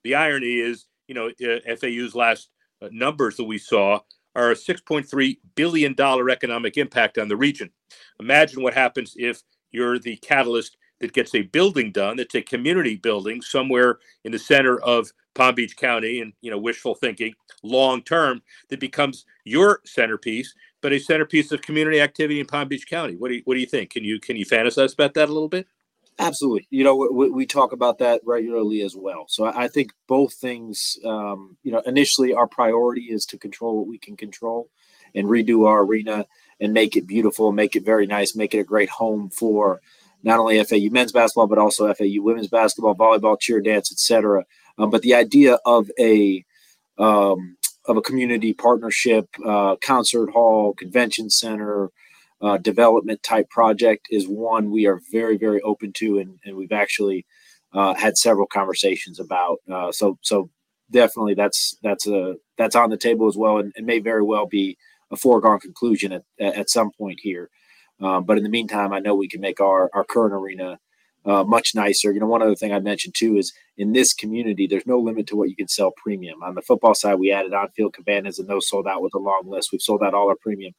the 0.04 0.14
irony 0.14 0.58
is, 0.58 0.86
you 1.12 1.14
know, 1.48 1.54
uh, 1.54 1.76
FAU's 1.76 2.14
last 2.14 2.50
uh, 2.82 2.88
numbers 2.92 3.36
that 3.36 3.44
we 3.44 3.58
saw 3.58 4.00
are 4.36 4.52
a 4.52 4.56
6.3 4.56 5.38
billion 5.56 5.94
dollar 5.94 6.30
economic 6.30 6.76
impact 6.78 7.18
on 7.18 7.28
the 7.28 7.36
region. 7.36 7.70
Imagine 8.20 8.62
what 8.62 8.74
happens 8.74 9.14
if 9.16 9.42
you're 9.72 9.98
the 9.98 10.16
catalyst 10.18 10.76
that 11.00 11.12
gets 11.12 11.34
a 11.34 11.42
building 11.42 11.92
done 11.92 12.16
that's 12.16 12.34
a 12.36 12.42
community 12.42 12.96
building 12.96 13.42
somewhere 13.42 13.98
in 14.24 14.32
the 14.32 14.38
center 14.38 14.80
of 14.80 15.12
Palm 15.34 15.54
Beach 15.54 15.76
County 15.76 16.20
and 16.20 16.32
you 16.42 16.50
know 16.50 16.58
wishful 16.58 16.94
thinking 16.94 17.34
long 17.62 18.02
term 18.02 18.42
that 18.70 18.80
becomes 18.80 19.26
your 19.44 19.80
centerpiece 19.84 20.54
but 20.82 20.92
a 20.92 20.98
centerpiece 21.00 21.52
of 21.52 21.62
community 21.62 22.00
activity 22.00 22.40
in 22.40 22.46
Palm 22.46 22.68
Beach 22.68 22.86
County. 22.88 23.16
What 23.16 23.28
do 23.28 23.36
you, 23.36 23.42
what 23.46 23.54
do 23.54 23.60
you 23.60 23.66
think? 23.66 23.90
Can 23.90 24.04
you 24.04 24.20
can 24.20 24.36
you 24.36 24.46
fantasize 24.46 24.94
about 24.94 25.14
that 25.14 25.28
a 25.28 25.32
little 25.32 25.48
bit? 25.48 25.66
Absolutely. 26.18 26.66
You 26.70 26.84
know, 26.84 27.08
we, 27.10 27.30
we 27.30 27.46
talk 27.46 27.72
about 27.72 27.98
that 27.98 28.20
regularly 28.24 28.82
as 28.82 28.94
well. 28.94 29.24
So 29.28 29.44
I, 29.44 29.68
think 29.68 29.92
both 30.06 30.34
things. 30.34 30.98
Um, 31.04 31.56
you 31.62 31.72
know, 31.72 31.82
initially 31.86 32.34
our 32.34 32.46
priority 32.46 33.04
is 33.04 33.24
to 33.26 33.38
control 33.38 33.78
what 33.78 33.88
we 33.88 33.98
can 33.98 34.16
control, 34.16 34.68
and 35.14 35.28
redo 35.28 35.66
our 35.66 35.82
arena 35.82 36.26
and 36.60 36.72
make 36.72 36.96
it 36.96 37.06
beautiful, 37.06 37.52
make 37.52 37.76
it 37.76 37.84
very 37.84 38.06
nice, 38.06 38.36
make 38.36 38.54
it 38.54 38.58
a 38.58 38.64
great 38.64 38.88
home 38.88 39.30
for 39.30 39.80
not 40.22 40.38
only 40.38 40.62
FAU 40.62 40.90
men's 40.90 41.12
basketball 41.12 41.46
but 41.46 41.58
also 41.58 41.92
FAU 41.92 42.22
women's 42.22 42.48
basketball, 42.48 42.94
volleyball, 42.94 43.38
cheer 43.40 43.60
dance, 43.60 43.90
etc. 43.90 44.44
Um, 44.78 44.90
but 44.90 45.02
the 45.02 45.14
idea 45.14 45.58
of 45.66 45.90
a 45.98 46.44
um, 46.98 47.56
of 47.86 47.96
a 47.96 48.02
community 48.02 48.52
partnership, 48.52 49.26
uh, 49.44 49.76
concert 49.84 50.30
hall, 50.30 50.72
convention 50.74 51.30
center, 51.30 51.90
uh, 52.42 52.58
development 52.58 53.22
type 53.22 53.48
project 53.50 54.08
is 54.10 54.26
one 54.26 54.70
we 54.70 54.86
are 54.86 55.00
very, 55.10 55.38
very 55.38 55.60
open 55.62 55.92
to, 55.94 56.18
and, 56.18 56.38
and 56.44 56.56
we've 56.56 56.72
actually 56.72 57.24
uh, 57.72 57.94
had 57.94 58.18
several 58.18 58.46
conversations 58.46 59.20
about. 59.20 59.58
Uh, 59.72 59.92
so, 59.92 60.18
so 60.22 60.50
definitely 60.90 61.34
that's 61.34 61.76
that's 61.82 62.06
a 62.06 62.34
that's 62.58 62.76
on 62.76 62.90
the 62.90 62.96
table 62.96 63.28
as 63.28 63.36
well, 63.36 63.58
and, 63.58 63.72
and 63.76 63.86
may 63.86 64.00
very 64.00 64.22
well 64.22 64.46
be 64.46 64.76
a 65.10 65.16
foregone 65.16 65.60
conclusion 65.60 66.12
at 66.12 66.24
at 66.38 66.70
some 66.70 66.90
point 66.90 67.20
here. 67.22 67.48
Uh, 68.00 68.20
but 68.20 68.36
in 68.36 68.42
the 68.42 68.50
meantime, 68.50 68.92
I 68.92 68.98
know 68.98 69.14
we 69.14 69.28
can 69.28 69.40
make 69.40 69.60
our 69.60 69.88
our 69.94 70.04
current 70.04 70.34
arena 70.34 70.78
uh, 71.24 71.44
much 71.44 71.74
nicer. 71.74 72.12
You 72.12 72.20
know, 72.20 72.26
one 72.26 72.42
other 72.42 72.56
thing 72.56 72.72
I 72.72 72.80
mentioned 72.80 73.14
too 73.16 73.36
is 73.36 73.52
in 73.76 73.92
this 73.92 74.12
community, 74.12 74.66
there's 74.66 74.86
no 74.86 74.98
limit 74.98 75.26
to 75.28 75.36
what 75.36 75.48
you 75.48 75.56
can 75.56 75.68
sell 75.68 75.92
premium. 75.96 76.42
On 76.42 76.54
the 76.54 76.62
football 76.62 76.94
side, 76.94 77.14
we 77.14 77.30
added 77.30 77.54
on-field 77.54 77.94
cabanas, 77.94 78.38
and 78.38 78.48
those 78.48 78.68
sold 78.68 78.86
out 78.86 79.02
with 79.02 79.14
a 79.14 79.18
long 79.18 79.42
list. 79.46 79.70
We've 79.70 79.80
sold 79.80 80.02
out 80.02 80.14
all 80.14 80.28
our 80.28 80.36
premium. 80.36 80.74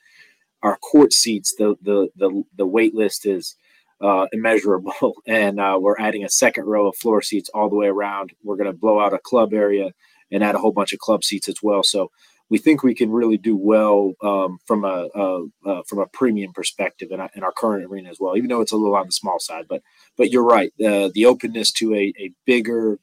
Our 0.63 0.77
court 0.77 1.13
seats, 1.13 1.53
the 1.57 1.75
the 1.81 2.09
the 2.15 2.43
the 2.57 2.65
wait 2.65 2.95
list 2.95 3.25
is 3.25 3.55
uh, 4.01 4.27
immeasurable, 4.31 5.15
and 5.27 5.59
uh, 5.59 5.77
we're 5.79 5.99
adding 5.99 6.23
a 6.23 6.29
second 6.29 6.65
row 6.65 6.87
of 6.87 6.95
floor 6.97 7.21
seats 7.21 7.49
all 7.53 7.69
the 7.69 7.75
way 7.75 7.87
around. 7.87 8.31
We're 8.43 8.57
going 8.57 8.71
to 8.71 8.77
blow 8.77 8.99
out 8.99 9.13
a 9.13 9.19
club 9.19 9.53
area 9.53 9.91
and 10.31 10.43
add 10.43 10.55
a 10.55 10.59
whole 10.59 10.71
bunch 10.71 10.93
of 10.93 10.99
club 10.99 11.23
seats 11.23 11.47
as 11.47 11.61
well. 11.61 11.83
So 11.83 12.09
we 12.49 12.57
think 12.57 12.83
we 12.83 12.95
can 12.95 13.11
really 13.11 13.37
do 13.37 13.55
well 13.55 14.13
um, 14.21 14.57
from 14.65 14.83
a, 14.83 15.07
uh, 15.15 15.81
from 15.87 15.99
a 15.99 16.07
premium 16.07 16.51
perspective 16.53 17.11
in, 17.11 17.19
in, 17.35 17.43
our 17.43 17.51
current 17.51 17.85
arena 17.85 18.09
as 18.09 18.17
well, 18.19 18.35
even 18.35 18.49
though 18.49 18.61
it's 18.61 18.71
a 18.71 18.77
little 18.77 18.95
on 18.95 19.05
the 19.05 19.11
small 19.11 19.39
side. 19.39 19.65
But 19.67 19.81
but 20.17 20.31
you're 20.31 20.43
right, 20.43 20.71
uh, 20.85 21.09
the 21.13 21.25
openness 21.25 21.71
to 21.73 21.93
a, 21.95 22.13
a 22.19 22.31
bigger 22.45 22.99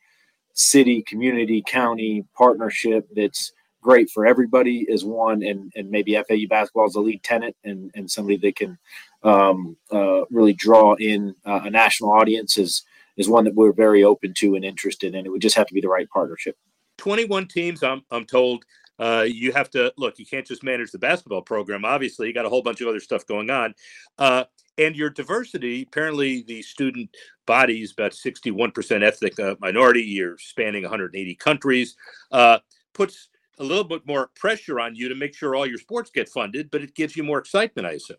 city, 0.54 1.02
community, 1.02 1.62
county 1.66 2.24
partnership 2.36 3.08
that's 3.14 3.52
great 3.80 4.10
for 4.10 4.26
everybody 4.26 4.86
is 4.88 5.04
one, 5.04 5.42
and 5.42 5.72
and 5.76 5.90
maybe 5.90 6.14
FAU 6.14 6.46
basketball 6.48 6.86
is 6.86 6.94
a 6.94 7.00
lead 7.00 7.22
tenant 7.22 7.56
and 7.64 7.90
and 7.94 8.10
somebody 8.10 8.36
that 8.38 8.56
can 8.56 8.78
um, 9.22 9.76
uh, 9.90 10.24
really 10.30 10.52
draw 10.54 10.94
in 10.94 11.34
uh, 11.46 11.60
a 11.64 11.70
national 11.70 12.10
audience 12.10 12.58
is 12.58 12.84
is 13.16 13.28
one 13.28 13.44
that 13.44 13.54
we're 13.54 13.72
very 13.72 14.02
open 14.02 14.32
to 14.34 14.54
and 14.54 14.64
interested 14.64 15.14
in. 15.14 15.26
It 15.26 15.30
would 15.30 15.42
just 15.42 15.56
have 15.56 15.66
to 15.66 15.74
be 15.74 15.80
the 15.80 15.88
right 15.88 16.08
partnership. 16.08 16.56
21 16.98 17.48
teams, 17.48 17.82
I'm, 17.82 18.02
I'm 18.10 18.24
told, 18.24 18.64
uh, 18.98 19.24
you 19.26 19.52
have 19.52 19.70
to 19.70 19.92
look. 19.96 20.18
You 20.18 20.26
can't 20.26 20.46
just 20.46 20.62
manage 20.62 20.90
the 20.90 20.98
basketball 20.98 21.42
program. 21.42 21.84
Obviously, 21.84 22.26
you 22.26 22.34
got 22.34 22.44
a 22.44 22.50
whole 22.50 22.62
bunch 22.62 22.82
of 22.82 22.88
other 22.88 23.00
stuff 23.00 23.26
going 23.26 23.48
on, 23.48 23.74
uh, 24.18 24.44
and 24.76 24.94
your 24.94 25.08
diversity. 25.08 25.82
Apparently, 25.82 26.42
the 26.42 26.60
student 26.60 27.08
body 27.46 27.82
is 27.82 27.92
about 27.92 28.12
sixty-one 28.12 28.72
percent 28.72 29.02
ethnic 29.02 29.40
uh, 29.40 29.54
minority. 29.58 30.02
You're 30.02 30.36
spanning 30.36 30.82
180 30.82 31.34
countries. 31.36 31.96
Uh, 32.30 32.58
puts 32.92 33.30
a 33.60 33.64
little 33.64 33.84
bit 33.84 34.06
more 34.06 34.30
pressure 34.34 34.80
on 34.80 34.94
you 34.94 35.08
to 35.08 35.14
make 35.14 35.34
sure 35.34 35.54
all 35.54 35.66
your 35.66 35.78
sports 35.78 36.10
get 36.10 36.28
funded, 36.28 36.70
but 36.70 36.82
it 36.82 36.94
gives 36.94 37.16
you 37.16 37.22
more 37.22 37.38
excitement, 37.38 37.86
I 37.86 37.92
assume. 37.92 38.16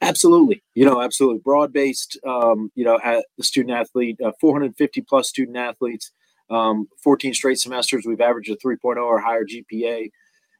Absolutely, 0.00 0.62
you 0.74 0.84
know, 0.84 1.02
absolutely 1.02 1.40
broad-based. 1.40 2.18
Um, 2.26 2.72
you 2.74 2.84
know, 2.84 2.98
at 3.04 3.26
the 3.36 3.44
student 3.44 3.76
athlete, 3.76 4.18
uh, 4.24 4.32
450 4.40 5.02
plus 5.02 5.28
student 5.28 5.56
athletes 5.56 6.12
um, 6.50 6.88
14 7.02 7.34
straight 7.34 7.58
semesters, 7.58 8.04
we've 8.06 8.20
averaged 8.20 8.50
a 8.50 8.56
3.0 8.56 8.96
or 8.96 9.20
higher 9.20 9.44
GPA. 9.44 10.10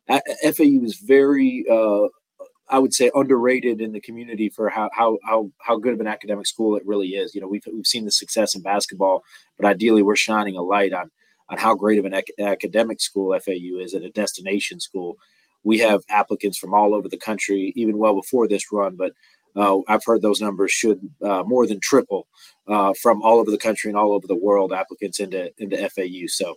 FAU 0.08 0.84
is 0.84 0.98
very, 1.04 1.64
uh, 1.70 2.08
I 2.68 2.78
would 2.78 2.92
say, 2.92 3.10
underrated 3.14 3.80
in 3.80 3.92
the 3.92 4.00
community 4.00 4.48
for 4.48 4.68
how, 4.68 4.90
how 4.92 5.18
how 5.24 5.50
how 5.60 5.78
good 5.78 5.94
of 5.94 6.00
an 6.00 6.06
academic 6.06 6.46
school 6.46 6.76
it 6.76 6.86
really 6.86 7.08
is. 7.08 7.34
You 7.34 7.40
know, 7.40 7.48
we've 7.48 7.64
we've 7.72 7.86
seen 7.86 8.04
the 8.04 8.10
success 8.10 8.54
in 8.54 8.62
basketball, 8.62 9.22
but 9.58 9.66
ideally, 9.66 10.02
we're 10.02 10.16
shining 10.16 10.56
a 10.56 10.62
light 10.62 10.92
on 10.92 11.10
on 11.50 11.58
how 11.58 11.74
great 11.74 11.98
of 11.98 12.04
an 12.04 12.14
ac- 12.14 12.34
academic 12.38 13.00
school 13.00 13.38
FAU 13.38 13.78
is 13.78 13.94
and 13.94 14.04
a 14.04 14.10
destination 14.10 14.80
school. 14.80 15.16
We 15.64 15.78
have 15.78 16.02
applicants 16.08 16.58
from 16.58 16.74
all 16.74 16.94
over 16.94 17.08
the 17.08 17.16
country, 17.16 17.72
even 17.76 17.98
well 17.98 18.14
before 18.14 18.48
this 18.48 18.70
run, 18.72 18.96
but 18.96 19.12
uh, 19.56 19.78
I've 19.88 20.04
heard 20.04 20.22
those 20.22 20.40
numbers 20.40 20.70
should 20.70 21.00
uh, 21.22 21.42
more 21.44 21.66
than 21.66 21.80
triple 21.80 22.28
uh, 22.68 22.94
from 23.00 23.22
all 23.22 23.40
over 23.40 23.50
the 23.50 23.58
country 23.58 23.90
and 23.90 23.98
all 23.98 24.12
over 24.12 24.26
the 24.26 24.36
world 24.36 24.72
applicants 24.72 25.20
into 25.20 25.50
into 25.58 25.76
FAU. 25.90 26.26
So 26.28 26.56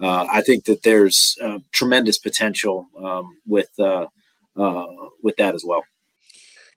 uh, 0.00 0.26
I 0.30 0.40
think 0.42 0.64
that 0.64 0.82
there's 0.82 1.36
uh, 1.42 1.58
tremendous 1.72 2.18
potential 2.18 2.88
um, 3.04 3.36
with 3.46 3.68
uh, 3.78 4.06
with 5.22 5.36
that 5.36 5.54
as 5.54 5.64
well. 5.64 5.84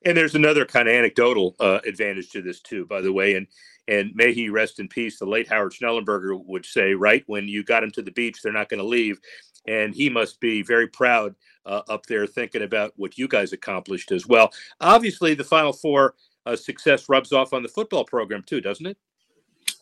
And 0.03 0.17
there's 0.17 0.35
another 0.35 0.65
kind 0.65 0.89
of 0.89 0.95
anecdotal 0.95 1.55
advantage 1.59 2.31
to 2.31 2.41
this 2.41 2.59
too, 2.59 2.85
by 2.87 3.01
the 3.01 3.13
way. 3.13 3.35
And 3.35 3.47
and 3.87 4.11
may 4.15 4.33
he 4.33 4.49
rest 4.49 4.79
in 4.79 4.87
peace. 4.87 5.19
The 5.19 5.25
late 5.25 5.47
Howard 5.49 5.73
Schnellenberger 5.73 6.43
would 6.45 6.65
say, 6.65 6.93
right 6.93 7.23
when 7.27 7.47
you 7.47 7.63
got 7.63 7.83
him 7.83 7.91
to 7.91 8.01
the 8.01 8.11
beach, 8.11 8.41
they're 8.41 8.53
not 8.53 8.69
going 8.69 8.79
to 8.79 8.85
leave, 8.85 9.19
and 9.67 9.93
he 9.93 10.09
must 10.09 10.39
be 10.39 10.61
very 10.61 10.87
proud 10.87 11.35
uh, 11.65 11.81
up 11.89 12.05
there 12.05 12.25
thinking 12.25 12.63
about 12.63 12.93
what 12.95 13.17
you 13.17 13.27
guys 13.27 13.53
accomplished 13.53 14.11
as 14.11 14.27
well. 14.27 14.51
Obviously, 14.79 15.33
the 15.33 15.43
Final 15.43 15.73
Four 15.73 16.15
uh, 16.45 16.55
success 16.55 17.09
rubs 17.09 17.31
off 17.31 17.53
on 17.53 17.63
the 17.63 17.69
football 17.69 18.03
program 18.03 18.43
too, 18.43 18.61
doesn't 18.61 18.85
it? 18.85 18.97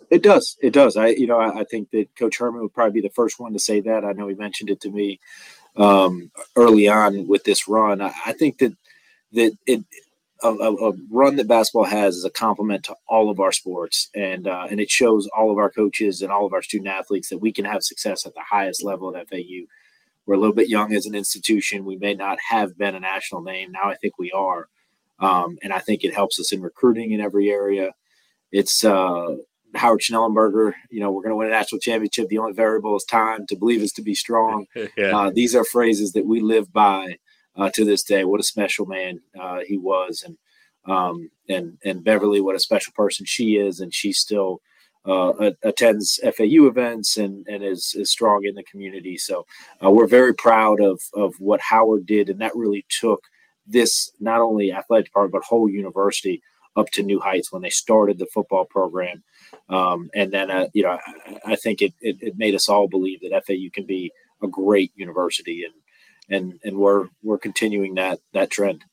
It 0.10 0.24
does. 0.24 0.58
It 0.62 0.74
does. 0.74 0.98
I, 0.98 1.08
you 1.10 1.28
know, 1.28 1.40
I, 1.40 1.60
I, 1.60 1.64
think 1.66 1.92
that 1.92 2.16
Coach 2.16 2.38
Herman 2.40 2.62
would 2.62 2.74
probably 2.74 3.00
be 3.00 3.08
the 3.08 3.14
first 3.14 3.40
one 3.40 3.54
to 3.54 3.60
say 3.60 3.80
that. 3.82 4.04
I 4.04 4.14
know 4.14 4.28
he 4.28 4.36
mentioned 4.36 4.70
it 4.70 4.82
to 4.82 4.90
me 4.90 5.20
um, 5.76 6.32
early 6.56 6.88
on 6.88 7.28
with 7.28 7.44
this 7.44 7.68
run. 7.68 8.02
I, 8.02 8.12
I 8.26 8.34
think 8.34 8.58
that 8.60 8.76
that 9.34 9.56
it 9.68 9.84
a, 10.44 10.52
a, 10.52 10.94
run 11.10 11.36
that 11.36 11.48
basketball 11.48 11.86
has 11.86 12.16
is 12.16 12.26
a 12.26 12.30
compliment 12.30 12.84
to 12.86 12.96
all 13.08 13.30
of 13.30 13.40
our 13.40 13.52
sports, 13.52 14.10
and 14.16 14.48
uh, 14.48 14.68
and 14.70 14.80
it 14.80 14.90
shows 14.90 15.28
all 15.38 15.52
of 15.52 15.58
our 15.58 15.70
coaches 15.70 16.22
and 16.22 16.32
all 16.32 16.46
of 16.46 16.54
our 16.54 16.62
student 16.62 16.90
athletes 16.90 17.30
that 17.30 17.40
we 17.40 17.52
can 17.52 17.66
have 17.66 17.84
success 17.84 18.26
at 18.26 18.34
the 18.34 18.42
highest 18.42 18.84
level 18.84 19.16
at 19.16 19.30
FAU. 19.30 19.66
We're 20.26 20.36
a 20.36 20.40
little 20.40 20.56
bit 20.56 20.70
young 20.70 20.94
as 20.94 21.06
an 21.06 21.16
institution. 21.16 21.86
We 21.86 21.98
may 21.98 22.14
not 22.14 22.38
have 22.50 22.78
been 22.78 22.96
a 22.96 23.00
national 23.00 23.42
name. 23.42 23.72
Now 23.72 23.90
I 23.90 23.96
think 23.96 24.18
we 24.18 24.32
are. 24.32 24.70
Um, 25.20 25.58
and 25.62 25.74
I 25.74 25.80
think 25.80 26.04
it 26.04 26.14
helps 26.14 26.40
us 26.40 26.52
in 26.52 26.62
recruiting 26.62 27.12
in 27.12 27.20
every 27.20 27.50
area. 27.50 27.94
It's 28.52 28.86
uh, 28.86 29.36
Howard 29.76 30.02
Schnellenberger. 30.02 30.74
You 30.90 31.00
know, 31.02 31.12
we're 31.12 31.24
going 31.24 31.32
to 31.32 31.36
win 31.36 31.48
a 31.48 31.52
national 31.52 31.80
championship. 31.80 32.30
The 32.30 32.38
only 32.38 32.54
variable 32.54 32.96
is 32.96 33.04
time. 33.04 33.46
To 33.48 33.56
believe 33.56 33.82
is 33.82 33.92
to 33.94 34.02
be 34.02 34.16
strong. 34.16 34.68
yeah. 34.98 35.18
uh, 35.18 35.32
these 35.32 35.56
are 35.56 35.66
phrases 35.66 36.14
that 36.14 36.26
we 36.26 36.40
live 36.42 36.72
by 36.72 37.18
uh, 37.56 37.70
to 37.74 37.86
this 37.86 38.04
day. 38.04 38.24
What 38.24 38.40
a 38.40 38.44
special 38.44 38.86
man 38.86 39.22
uh, 39.40 39.60
he 39.68 39.78
was, 39.78 40.24
and 40.26 40.38
um, 40.86 41.30
and 41.48 41.78
and 41.84 42.04
Beverly, 42.04 42.42
what 42.42 42.56
a 42.56 42.60
special 42.60 42.94
person 42.94 43.26
she 43.26 43.58
is, 43.58 43.80
and 43.80 43.94
she 43.94 44.12
still 44.12 44.62
uh, 45.06 45.52
attends 45.64 46.20
FAU 46.24 46.68
events 46.68 47.18
and 47.18 47.46
and 47.48 47.64
is 47.64 47.96
is 47.98 48.12
strong 48.12 48.46
in 48.46 48.56
the 48.56 48.64
community. 48.64 49.18
So 49.18 49.46
uh, 49.84 49.92
we're 49.92 50.08
very 50.08 50.34
proud 50.34 50.82
of 50.82 51.02
of 51.14 51.36
what 51.40 51.62
Howard 51.62 52.06
did, 52.06 52.30
and 52.30 52.40
that 52.42 52.56
really 52.56 52.86
took 52.90 53.24
this 53.68 54.12
not 54.20 54.42
only 54.42 54.72
athletic 54.72 55.06
department 55.06 55.34
but 55.34 55.44
whole 55.44 55.70
university 55.70 56.42
up 56.76 56.90
to 56.92 57.04
new 57.04 57.20
heights 57.20 57.52
when 57.52 57.62
they 57.62 57.70
started 57.70 58.18
the 58.18 58.26
football 58.28 58.66
program. 58.66 59.24
Um, 59.70 60.10
and 60.16 60.32
then, 60.32 60.50
uh, 60.50 60.68
you 60.74 60.84
know, 60.84 60.98
I, 61.06 61.54
I 61.54 61.56
think 61.56 61.82
it, 61.82 61.94
it, 62.00 62.18
it, 62.22 62.38
made 62.38 62.56
us 62.56 62.70
all 62.70 62.88
believe 62.88 63.22
that 63.22 63.46
FAU 63.46 63.70
can 63.74 63.86
be 63.86 64.12
a 64.42 64.48
great 64.48 64.92
university, 64.96 65.64
and 65.64 65.74
and 66.30 66.60
and 66.64 66.78
we're 66.78 67.08
we're 67.24 67.38
continuing 67.38 67.96
that 67.96 68.20
that 68.34 68.50
trend 68.50 68.84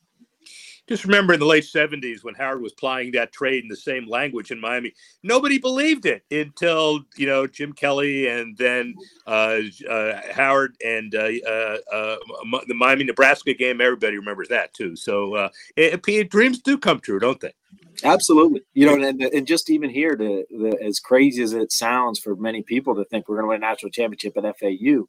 just 0.89 1.05
remember 1.05 1.35
in 1.35 1.41
the 1.41 1.47
late 1.47 1.65
70s 1.65 2.23
when 2.23 2.35
Howard 2.35 2.63
was 2.63 2.73
plying 2.73 3.11
that 3.13 3.33
trade 3.33 3.65
in 3.65 3.69
the 3.69 3.77
same 3.77 4.07
language 4.09 4.53
in 4.53 4.61
Miami, 4.61 4.95
nobody 5.23 5.59
believed 5.59 6.07
it 6.07 6.23
until, 6.31 7.01
you 7.17 7.27
know, 7.27 7.47
Jim 7.47 7.73
Kelly 7.73 8.29
and 8.29 8.57
then 8.57 8.95
uh, 9.27 9.59
uh, 9.89 10.21
Howard 10.33 10.77
and 10.85 11.15
uh, 11.15 11.31
uh, 11.47 11.79
uh 11.93 12.17
the 12.69 12.75
Miami 12.75 13.05
Nebraska 13.05 13.53
game. 13.53 13.81
Everybody 13.81 14.17
remembers 14.17 14.49
that 14.49 14.75
too. 14.75 14.95
So 14.95 15.35
uh, 15.35 15.49
it, 15.77 16.07
it, 16.07 16.31
dreams 16.31 16.61
do 16.61 16.79
come 16.79 17.01
true, 17.01 17.19
don't 17.19 17.41
they? 17.41 17.53
Absolutely. 18.05 18.63
You 18.75 18.87
know, 18.87 19.09
and, 19.09 19.21
and 19.21 19.47
just 19.47 19.71
even 19.71 19.91
here, 19.91 20.15
to, 20.15 20.45
the, 20.51 20.79
as 20.85 21.01
crazy 21.01 21.43
as 21.43 21.53
it 21.53 21.73
sounds 21.73 22.21
for 22.21 22.37
many 22.37 22.63
people 22.63 22.95
to 22.95 23.05
think 23.07 23.29
we're 23.29 23.37
going 23.37 23.47
to 23.47 23.49
win 23.49 23.65
a 23.65 23.67
national 23.67 23.91
championship 23.91 24.37
at 24.37 24.59
FAU, 24.59 25.09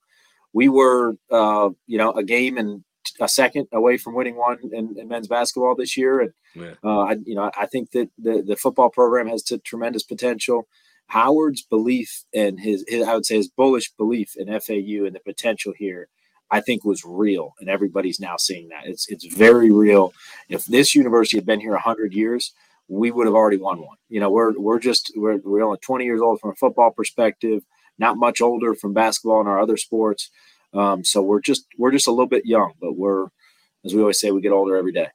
we 0.53 0.69
were, 0.69 1.17
you 1.29 1.97
know, 1.97 2.11
a 2.11 2.23
game 2.23 2.57
and 2.57 2.83
a 3.19 3.27
second 3.27 3.67
away 3.71 3.97
from 3.97 4.15
winning 4.15 4.35
one 4.35 4.57
in, 4.71 4.95
in 4.97 5.07
men's 5.07 5.27
basketball 5.27 5.75
this 5.75 5.97
year. 5.97 6.19
And 6.19 6.33
yeah. 6.55 6.73
uh, 6.83 6.99
I, 6.99 7.11
you 7.25 7.35
know, 7.35 7.51
I 7.57 7.65
think 7.65 7.91
that 7.91 8.09
the, 8.17 8.43
the 8.45 8.55
football 8.55 8.89
program 8.89 9.27
has 9.27 9.43
t- 9.43 9.59
tremendous 9.59 10.03
potential. 10.03 10.67
Howard's 11.07 11.61
belief 11.61 12.25
and 12.33 12.59
his, 12.59 12.83
his, 12.87 13.07
I 13.07 13.15
would 13.15 13.25
say, 13.25 13.37
his 13.37 13.49
bullish 13.49 13.91
belief 13.91 14.33
in 14.35 14.47
FAU 14.47 15.05
and 15.05 15.15
the 15.15 15.21
potential 15.23 15.73
here, 15.77 16.09
I 16.51 16.59
think 16.61 16.83
was 16.83 17.03
real, 17.05 17.53
and 17.59 17.69
everybody's 17.69 18.19
now 18.19 18.37
seeing 18.37 18.69
that. 18.69 18.85
It's 18.85 19.07
it's 19.09 19.25
very 19.25 19.71
real. 19.71 20.13
If 20.49 20.65
this 20.65 20.95
university 20.95 21.37
had 21.37 21.45
been 21.45 21.59
here 21.59 21.77
hundred 21.77 22.13
years, 22.13 22.53
we 22.87 23.11
would 23.11 23.25
have 23.25 23.35
already 23.35 23.57
won 23.57 23.79
one. 23.79 23.97
You 24.09 24.19
know, 24.19 24.29
we're 24.29 24.57
we're 24.57 24.79
just 24.79 25.11
we're 25.15 25.39
we're 25.43 25.63
only 25.63 25.79
20 25.79 26.05
years 26.05 26.21
old 26.21 26.39
from 26.39 26.51
a 26.51 26.55
football 26.55 26.91
perspective, 26.91 27.63
not 27.99 28.17
much 28.17 28.41
older 28.41 28.75
from 28.75 28.93
basketball 28.93 29.39
and 29.39 29.49
our 29.49 29.59
other 29.59 29.77
sports. 29.77 30.29
Um, 30.73 31.03
so 31.03 31.21
we're 31.21 31.41
just 31.41 31.65
we're 31.77 31.91
just 31.91 32.07
a 32.07 32.11
little 32.11 32.27
bit 32.27 32.45
young, 32.45 32.73
but 32.79 32.97
we're 32.97 33.27
as 33.85 33.93
we 33.93 34.01
always 34.01 34.19
say, 34.19 34.31
we 34.31 34.41
get 34.41 34.51
older 34.51 34.75
every 34.75 34.91
day. 34.91 35.07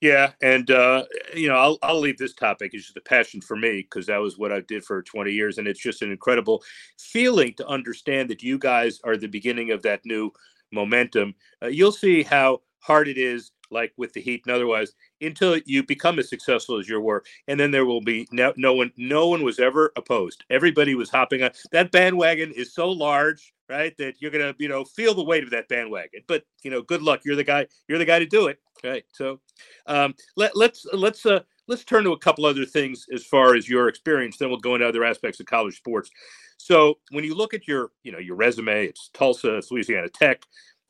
Yeah, 0.00 0.32
and 0.40 0.70
uh, 0.70 1.04
you 1.34 1.48
know, 1.48 1.56
I'll 1.56 1.78
I'll 1.82 2.00
leave 2.00 2.16
this 2.16 2.34
topic. 2.34 2.70
It's 2.72 2.84
just 2.84 2.96
a 2.96 3.02
passion 3.02 3.42
for 3.42 3.54
me 3.54 3.82
because 3.82 4.06
that 4.06 4.16
was 4.16 4.38
what 4.38 4.50
I 4.50 4.60
did 4.60 4.82
for 4.82 5.02
20 5.02 5.30
years, 5.30 5.58
and 5.58 5.68
it's 5.68 5.80
just 5.80 6.00
an 6.00 6.10
incredible 6.10 6.62
feeling 6.98 7.52
to 7.58 7.66
understand 7.66 8.30
that 8.30 8.42
you 8.42 8.58
guys 8.58 8.98
are 9.04 9.18
the 9.18 9.28
beginning 9.28 9.72
of 9.72 9.82
that 9.82 10.00
new 10.06 10.32
momentum. 10.72 11.34
Uh, 11.62 11.66
you'll 11.66 11.92
see 11.92 12.22
how 12.22 12.62
hard 12.78 13.08
it 13.08 13.18
is, 13.18 13.52
like 13.70 13.92
with 13.96 14.12
the 14.12 14.20
Heat 14.20 14.42
and 14.46 14.54
otherwise, 14.54 14.92
until 15.20 15.58
you 15.64 15.82
become 15.82 16.18
as 16.18 16.28
successful 16.28 16.78
as 16.78 16.88
you 16.88 17.00
were, 17.00 17.22
and 17.48 17.58
then 17.58 17.70
there 17.70 17.86
will 17.86 18.00
be 18.00 18.26
no, 18.32 18.52
no 18.56 18.74
one. 18.74 18.92
No 18.96 19.28
one 19.28 19.42
was 19.42 19.58
ever 19.58 19.92
opposed. 19.96 20.44
Everybody 20.50 20.94
was 20.94 21.10
hopping 21.10 21.42
on 21.42 21.50
that 21.72 21.92
bandwagon. 21.92 22.52
Is 22.52 22.74
so 22.74 22.90
large 22.90 23.52
right? 23.70 23.96
That 23.98 24.14
you're 24.18 24.32
gonna, 24.32 24.54
you 24.58 24.68
know, 24.68 24.84
feel 24.84 25.14
the 25.14 25.22
weight 25.22 25.44
of 25.44 25.50
that 25.50 25.68
bandwagon. 25.68 26.22
But 26.26 26.44
you 26.62 26.70
know, 26.70 26.82
good 26.82 27.02
luck. 27.02 27.20
You're 27.24 27.36
the 27.36 27.44
guy. 27.44 27.66
You're 27.88 27.98
the 27.98 28.04
guy 28.04 28.18
to 28.18 28.26
do 28.26 28.48
it, 28.48 28.58
right? 28.84 29.04
So, 29.12 29.40
um, 29.86 30.14
let 30.36 30.56
let's 30.56 30.84
let's 30.92 31.24
uh, 31.24 31.40
let's 31.68 31.84
turn 31.84 32.04
to 32.04 32.12
a 32.12 32.18
couple 32.18 32.44
other 32.44 32.66
things 32.66 33.06
as 33.14 33.24
far 33.24 33.54
as 33.54 33.68
your 33.68 33.88
experience. 33.88 34.36
Then 34.36 34.50
we'll 34.50 34.58
go 34.58 34.74
into 34.74 34.88
other 34.88 35.04
aspects 35.04 35.40
of 35.40 35.46
college 35.46 35.76
sports. 35.76 36.10
So, 36.58 36.98
when 37.10 37.24
you 37.24 37.34
look 37.34 37.54
at 37.54 37.66
your, 37.66 37.92
you 38.02 38.12
know, 38.12 38.18
your 38.18 38.36
resume, 38.36 38.86
it's 38.86 39.08
Tulsa, 39.14 39.56
it's 39.56 39.70
Louisiana 39.70 40.08
Tech. 40.08 40.42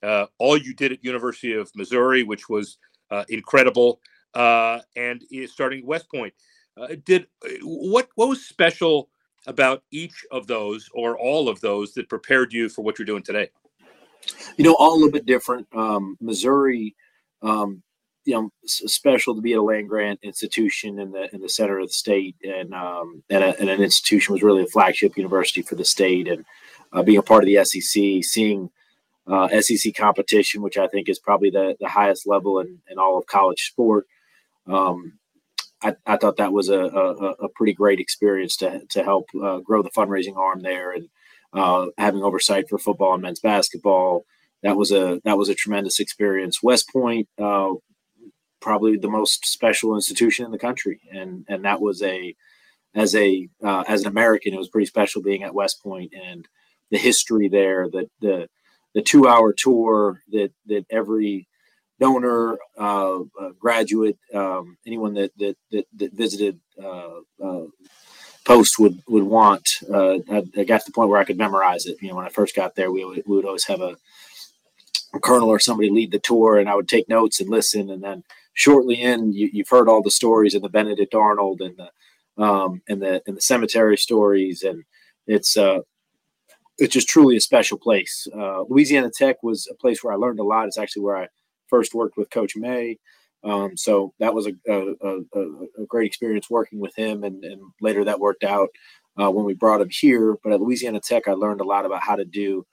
Uh, 0.02 0.26
all 0.38 0.57
you 0.57 0.75
did 0.75 0.92
at 0.92 1.04
University 1.04 1.52
of 1.52 1.71
Missouri, 1.75 2.23
which 2.23 2.49
was 2.49 2.78
uh, 3.11 3.25
incredible, 3.28 4.00
uh, 4.35 4.80
and 4.97 5.23
starting 5.47 5.85
West 5.87 6.11
Point. 6.11 6.33
Uh, 6.76 6.88
did 7.04 7.26
what? 7.62 8.09
What 8.14 8.28
was 8.28 8.47
special? 8.47 9.11
about 9.47 9.83
each 9.90 10.25
of 10.30 10.47
those 10.47 10.88
or 10.92 11.19
all 11.19 11.49
of 11.49 11.61
those 11.61 11.92
that 11.95 12.09
prepared 12.09 12.52
you 12.52 12.69
for 12.69 12.83
what 12.83 12.99
you're 12.99 13.07
doing 13.07 13.23
today? 13.23 13.49
You 14.57 14.64
know, 14.64 14.75
all 14.75 14.95
a 14.95 14.97
little 14.97 15.11
bit 15.11 15.26
different. 15.26 15.66
Um, 15.75 16.16
Missouri, 16.21 16.95
um, 17.42 17.83
you 18.25 18.35
know, 18.35 18.52
special 18.66 19.35
to 19.35 19.40
be 19.40 19.54
at 19.54 19.59
a 19.59 19.62
land 19.62 19.88
grant 19.88 20.21
institution 20.23 20.99
in 20.99 21.11
the 21.11 21.35
in 21.35 21.40
the 21.40 21.49
center 21.49 21.78
of 21.78 21.88
the 21.88 21.92
state, 21.92 22.37
and 22.45 22.75
um, 22.75 23.23
and, 23.30 23.42
a, 23.42 23.59
and 23.59 23.71
an 23.71 23.83
institution 23.83 24.35
was 24.35 24.42
really 24.42 24.63
a 24.63 24.67
flagship 24.67 25.17
university 25.17 25.63
for 25.63 25.75
the 25.75 25.84
state, 25.84 26.28
and 26.28 26.45
uh, 26.93 27.02
being 27.02 27.19
a 27.19 27.23
part 27.23 27.43
of 27.43 27.47
the 27.47 27.65
SEC, 27.65 28.23
seeing 28.23 28.71
uh, 29.30 29.49
SEC 29.60 29.95
competition, 29.95 30.60
which 30.60 30.76
I 30.76 30.88
think 30.88 31.08
is 31.08 31.19
probably 31.19 31.50
the, 31.50 31.76
the 31.78 31.88
highest 31.88 32.26
level 32.26 32.58
in, 32.58 32.78
in 32.90 32.99
all 32.99 33.16
of 33.16 33.26
college 33.26 33.62
sport. 33.62 34.06
Um, 34.66 35.19
I, 35.82 35.95
I 36.04 36.16
thought 36.16 36.36
that 36.38 36.52
was 36.52 36.69
a, 36.69 36.80
a, 36.80 37.30
a, 37.45 37.49
pretty 37.54 37.73
great 37.73 38.00
experience 38.00 38.56
to, 38.56 38.82
to 38.90 39.02
help 39.02 39.26
uh, 39.43 39.58
grow 39.58 39.82
the 39.82 39.90
fundraising 39.90 40.36
arm 40.36 40.60
there 40.60 40.93
and 40.93 41.08
uh, 41.54 41.86
having 41.97 42.23
oversight 42.23 42.69
for 42.69 42.78
football 42.78 43.14
and 43.14 43.23
men's 43.23 43.40
basketball. 43.40 44.25
That 44.62 44.76
was 44.76 44.93
a 44.93 45.21
that 45.25 45.38
was 45.38 45.49
a 45.49 45.54
tremendous 45.54 45.99
experience. 46.00 46.62
West 46.62 46.90
Point, 46.93 47.28
uh, 47.40 47.73
probably 48.60 48.99
the 48.99 49.08
most 49.08 49.47
special 49.47 49.95
institution 49.95 50.45
in 50.45 50.50
the 50.50 50.58
country, 50.58 51.00
and 51.10 51.47
and 51.49 51.64
that 51.64 51.80
was 51.80 52.02
a 52.02 52.34
as 52.95 53.14
a 53.14 53.49
uh, 53.64 53.84
as 53.88 54.02
an 54.02 54.08
American, 54.08 54.52
it 54.52 54.58
was 54.58 54.69
pretty 54.69 54.86
special 54.86 55.23
being 55.23 55.45
at 55.45 55.54
West 55.54 55.82
Point 55.82 56.12
and 56.12 56.47
the 56.90 56.99
history 56.99 57.49
there. 57.49 57.88
That 57.88 58.10
the 58.21 58.49
the 58.95 59.03
two 59.03 59.26
hour 59.26 59.53
tour 59.53 60.21
that 60.31 60.53
that 60.67 60.85
every 60.91 61.49
donor, 62.00 62.59
uh, 62.79 63.21
uh, 63.21 63.50
graduate, 63.59 64.19
um, 64.35 64.76
anyone 64.87 65.15
that 65.15 65.33
that 65.39 65.57
that, 65.71 65.87
that 65.97 66.13
visited 66.13 66.59
uh, 66.83 67.21
uh 67.43 67.67
post 68.45 68.79
would 68.79 69.00
would 69.07 69.23
want. 69.23 69.69
Uh, 69.89 70.19
I, 70.31 70.43
I, 70.57 70.65
got 70.65 70.81
to 70.81 70.87
the 70.87 70.93
point 70.93 71.11
where 71.11 71.21
I 71.21 71.25
could 71.25 71.39
memorize 71.39 71.87
it. 71.87 71.99
You 72.00 72.09
know, 72.09 72.17
when 72.17 72.26
I 72.26 72.31
first 72.31 72.57
got 72.57 72.75
there, 72.75 72.91
we 72.91 73.05
would, 73.05 73.23
we 73.26 73.37
would 73.37 73.45
always 73.45 73.67
have 73.67 73.81
a, 73.81 73.97
a, 75.15 75.21
colonel 75.21 75.49
or 75.49 75.59
somebody 75.59 75.91
lead 75.91 76.11
the 76.11 76.19
tour, 76.19 76.59
and 76.59 76.69
I 76.69 76.75
would 76.75 76.89
take 76.89 77.09
notes 77.09 77.41
and 77.41 77.50
listen. 77.50 77.91
And 77.91 78.03
then 78.03 78.25
shortly 78.55 79.00
in, 79.00 79.33
you, 79.33 79.50
have 79.59 79.69
heard 79.69 79.89
all 79.89 80.03
the 80.03 80.11
stories 80.11 80.55
and 80.55 80.65
the 80.65 80.69
Benedict 80.69 81.15
Arnold 81.15 81.61
and 81.61 81.76
the 81.76 82.43
um, 82.43 82.83
and 82.89 83.03
the 83.03 83.23
and 83.26 83.37
the 83.37 83.43
cemetery 83.43 83.99
stories, 83.99 84.63
and 84.63 84.85
it's 85.26 85.57
uh, 85.57 85.81
it's 86.80 86.95
just 86.95 87.08
truly 87.08 87.36
a 87.36 87.40
special 87.40 87.78
place. 87.78 88.26
Uh, 88.34 88.62
Louisiana 88.62 89.10
Tech 89.14 89.43
was 89.43 89.69
a 89.71 89.75
place 89.75 90.02
where 90.02 90.12
I 90.12 90.16
learned 90.16 90.40
a 90.40 90.45
lot. 90.45 90.66
It's 90.66 90.78
actually 90.78 91.02
where 91.02 91.16
I 91.16 91.28
first 91.69 91.95
worked 91.95 92.16
with 92.16 92.30
Coach 92.30 92.56
May. 92.56 92.99
Um, 93.43 93.76
so 93.76 94.12
that 94.19 94.34
was 94.34 94.47
a, 94.47 94.52
a, 94.69 94.95
a, 95.02 95.40
a, 95.82 95.86
great 95.86 96.06
experience 96.06 96.50
working 96.50 96.78
with 96.78 96.95
him, 96.95 97.25
and, 97.25 97.43
and 97.43 97.60
later 97.80 98.04
that 98.04 98.21
worked 98.21 98.45
out 98.45 98.69
uh, 99.21 99.30
when 99.30 99.47
we 99.47 99.54
brought 99.54 99.80
him 99.80 99.88
here. 99.90 100.36
But 100.45 100.52
at 100.52 100.60
Louisiana 100.60 101.00
Tech, 101.00 101.26
I 101.26 101.32
learned 101.32 101.62
a 101.62 101.64
lot 101.64 101.86
about 101.86 102.02
how 102.02 102.16
to 102.16 102.25
do 102.26 102.66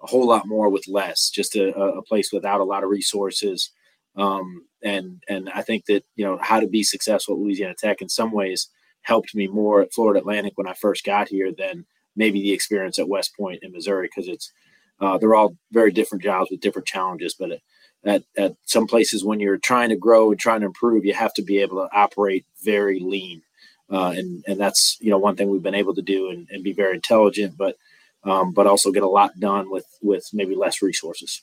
a 0.00 0.06
whole 0.06 0.26
lot 0.26 0.46
more 0.46 0.68
with 0.68 0.86
less, 0.86 1.28
just 1.30 1.56
a, 1.56 2.02
place 2.06 2.32
without 2.32 2.60
a 2.60 2.64
lot 2.64 2.84
of 2.84 2.90
resources. 2.90 3.70
Um, 4.16 4.66
and 4.82 5.22
and 5.28 5.50
I 5.50 5.62
think 5.62 5.86
that 5.86 6.04
you 6.14 6.24
know 6.24 6.38
how 6.40 6.60
to 6.60 6.68
be 6.68 6.82
successful 6.82 7.34
at 7.34 7.40
Louisiana 7.40 7.74
Tech 7.76 8.02
in 8.02 8.08
some 8.08 8.30
ways 8.30 8.68
helped 9.02 9.34
me 9.34 9.48
more 9.48 9.80
at 9.80 9.92
Florida 9.92 10.20
Atlantic 10.20 10.52
when 10.56 10.68
I 10.68 10.74
first 10.74 11.04
got 11.04 11.28
here 11.28 11.50
than 11.56 11.84
maybe 12.16 12.40
the 12.42 12.52
experience 12.52 12.98
at 12.98 13.08
West 13.08 13.36
Point 13.36 13.62
in 13.62 13.72
Missouri 13.72 14.08
because 14.08 14.28
it's 14.28 14.52
uh, 15.00 15.18
they're 15.18 15.34
all 15.34 15.56
very 15.72 15.90
different 15.90 16.22
jobs 16.22 16.50
with 16.50 16.60
different 16.60 16.86
challenges, 16.86 17.34
but 17.34 17.60
at, 18.04 18.22
at 18.36 18.54
some 18.64 18.86
places 18.86 19.24
when 19.24 19.40
you're 19.40 19.58
trying 19.58 19.88
to 19.88 19.96
grow 19.96 20.30
and 20.30 20.38
trying 20.38 20.60
to 20.60 20.66
improve, 20.66 21.04
you 21.04 21.14
have 21.14 21.34
to 21.34 21.42
be 21.42 21.58
able 21.58 21.76
to 21.76 21.96
operate 21.96 22.46
very 22.64 23.00
lean. 23.00 23.42
Uh, 23.90 24.14
and, 24.16 24.44
and 24.46 24.60
that's, 24.60 24.96
you 25.00 25.10
know, 25.10 25.18
one 25.18 25.36
thing 25.36 25.50
we've 25.50 25.62
been 25.62 25.74
able 25.74 25.94
to 25.94 26.02
do 26.02 26.30
and, 26.30 26.48
and 26.50 26.64
be 26.64 26.72
very 26.72 26.94
intelligent, 26.94 27.56
but, 27.56 27.76
um, 28.24 28.52
but 28.52 28.66
also 28.66 28.92
get 28.92 29.02
a 29.02 29.08
lot 29.08 29.38
done 29.40 29.70
with, 29.70 29.86
with 30.00 30.28
maybe 30.32 30.54
less 30.54 30.80
resources. 30.82 31.42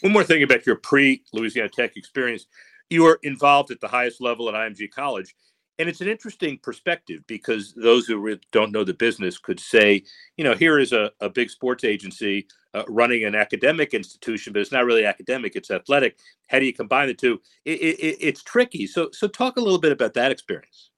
One 0.00 0.12
more 0.12 0.24
thing 0.24 0.42
about 0.42 0.66
your 0.66 0.76
pre 0.76 1.22
Louisiana 1.32 1.70
Tech 1.70 1.96
experience. 1.96 2.46
You 2.88 3.04
were 3.04 3.18
involved 3.22 3.70
at 3.70 3.80
the 3.80 3.88
highest 3.88 4.20
level 4.20 4.48
at 4.48 4.54
IMG 4.54 4.90
College. 4.90 5.34
And 5.78 5.88
it's 5.88 6.00
an 6.00 6.08
interesting 6.08 6.58
perspective 6.58 7.22
because 7.26 7.72
those 7.74 8.06
who 8.06 8.38
don't 8.52 8.72
know 8.72 8.84
the 8.84 8.94
business 8.94 9.38
could 9.38 9.58
say, 9.58 10.04
you 10.36 10.44
know, 10.44 10.54
here 10.54 10.78
is 10.78 10.92
a, 10.92 11.10
a 11.20 11.30
big 11.30 11.50
sports 11.50 11.82
agency 11.82 12.46
uh, 12.74 12.84
running 12.88 13.24
an 13.24 13.34
academic 13.34 13.94
institution, 13.94 14.52
but 14.52 14.60
it's 14.60 14.72
not 14.72 14.84
really 14.84 15.04
academic; 15.04 15.56
it's 15.56 15.70
athletic. 15.70 16.18
How 16.48 16.58
do 16.58 16.66
you 16.66 16.72
combine 16.72 17.08
the 17.08 17.14
two? 17.14 17.40
It, 17.64 17.80
it, 17.80 18.16
it's 18.20 18.42
tricky. 18.42 18.86
So, 18.86 19.10
so 19.12 19.26
talk 19.26 19.56
a 19.56 19.60
little 19.60 19.80
bit 19.80 19.92
about 19.92 20.14
that 20.14 20.30
experience. 20.30 20.91